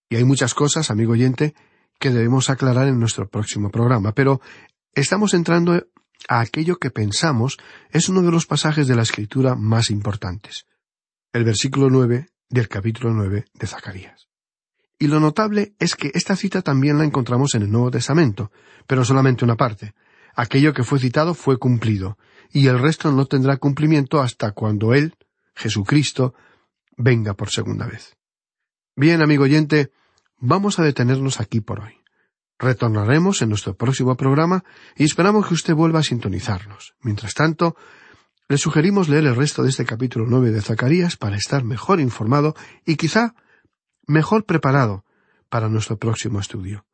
Y 0.08 0.16
hay 0.16 0.24
muchas 0.24 0.54
cosas, 0.54 0.90
amigo 0.90 1.12
oyente, 1.12 1.54
que 1.98 2.10
debemos 2.10 2.48
aclarar 2.48 2.86
en 2.86 2.98
nuestro 2.98 3.28
próximo 3.28 3.70
programa, 3.70 4.12
pero 4.12 4.40
estamos 4.92 5.34
entrando 5.34 5.74
a 6.28 6.40
aquello 6.40 6.76
que 6.76 6.90
pensamos 6.90 7.58
es 7.90 8.08
uno 8.08 8.22
de 8.22 8.30
los 8.30 8.46
pasajes 8.46 8.86
de 8.86 8.94
la 8.94 9.02
Escritura 9.02 9.56
más 9.56 9.90
importantes, 9.90 10.66
el 11.32 11.44
versículo 11.44 11.90
nueve 11.90 12.28
del 12.48 12.68
capítulo 12.68 13.12
nueve 13.12 13.46
de 13.52 13.66
Zacarías. 13.66 14.28
Y 14.98 15.08
lo 15.08 15.20
notable 15.20 15.74
es 15.78 15.96
que 15.96 16.10
esta 16.14 16.36
cita 16.36 16.62
también 16.62 16.98
la 16.98 17.04
encontramos 17.04 17.54
en 17.54 17.62
el 17.62 17.70
Nuevo 17.70 17.90
Testamento, 17.90 18.52
pero 18.86 19.04
solamente 19.04 19.44
una 19.44 19.56
parte. 19.56 19.94
Aquello 20.36 20.72
que 20.72 20.84
fue 20.84 20.98
citado 20.98 21.34
fue 21.34 21.58
cumplido, 21.58 22.18
y 22.52 22.68
el 22.68 22.78
resto 22.78 23.10
no 23.12 23.26
tendrá 23.26 23.56
cumplimiento 23.56 24.20
hasta 24.20 24.52
cuando 24.52 24.94
Él, 24.94 25.16
Jesucristo, 25.54 26.34
venga 26.96 27.34
por 27.34 27.50
segunda 27.50 27.86
vez. 27.86 28.16
Bien, 28.96 29.22
amigo 29.22 29.44
oyente, 29.44 29.90
vamos 30.38 30.78
a 30.78 30.82
detenernos 30.82 31.40
aquí 31.40 31.60
por 31.60 31.80
hoy. 31.80 31.94
Retornaremos 32.58 33.42
en 33.42 33.48
nuestro 33.48 33.76
próximo 33.76 34.16
programa 34.16 34.64
y 34.96 35.04
esperamos 35.04 35.48
que 35.48 35.54
usted 35.54 35.74
vuelva 35.74 35.98
a 35.98 36.04
sintonizarnos. 36.04 36.94
Mientras 37.00 37.34
tanto, 37.34 37.76
le 38.48 38.58
sugerimos 38.58 39.08
leer 39.08 39.26
el 39.26 39.34
resto 39.34 39.64
de 39.64 39.70
este 39.70 39.84
capítulo 39.84 40.26
nueve 40.28 40.52
de 40.52 40.62
Zacarías 40.62 41.16
para 41.16 41.36
estar 41.36 41.64
mejor 41.64 41.98
informado 41.98 42.54
y 42.86 42.96
quizá 42.96 43.34
mejor 44.06 44.44
preparado 44.44 45.04
para 45.48 45.68
nuestro 45.68 45.98
próximo 45.98 46.40
estudio. 46.40 46.84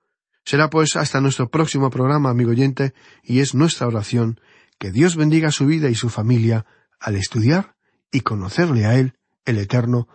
Será 0.44 0.70
pues 0.70 0.96
hasta 0.96 1.20
nuestro 1.20 1.50
próximo 1.50 1.90
programa, 1.90 2.30
amigo 2.30 2.50
oyente, 2.50 2.94
y 3.22 3.40
es 3.40 3.54
nuestra 3.54 3.86
oración 3.86 4.40
que 4.78 4.90
Dios 4.90 5.16
bendiga 5.16 5.50
su 5.50 5.66
vida 5.66 5.88
y 5.88 5.94
su 5.94 6.08
familia 6.08 6.66
al 6.98 7.16
estudiar 7.16 7.76
y 8.10 8.20
conocerle 8.20 8.86
a 8.86 8.96
Él, 8.96 9.14
el 9.44 9.58
Eterno, 9.58 10.08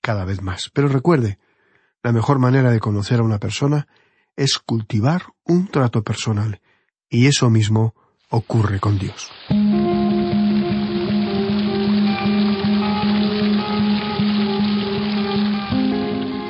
cada 0.00 0.24
vez 0.24 0.42
más. 0.42 0.70
Pero 0.72 0.88
recuerde, 0.88 1.38
la 2.02 2.12
mejor 2.12 2.38
manera 2.38 2.70
de 2.70 2.80
conocer 2.80 3.20
a 3.20 3.24
una 3.24 3.38
persona 3.38 3.86
es 4.36 4.58
cultivar 4.58 5.26
un 5.44 5.68
trato 5.68 6.02
personal, 6.02 6.60
y 7.08 7.26
eso 7.26 7.50
mismo 7.50 7.94
ocurre 8.30 8.80
con 8.80 8.98
Dios. 8.98 9.30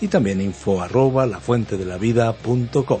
y 0.00 0.08
también 0.08 0.40
info 0.40 0.82
arroba 0.82 1.26
lafuentedelavida.com. 1.26 3.00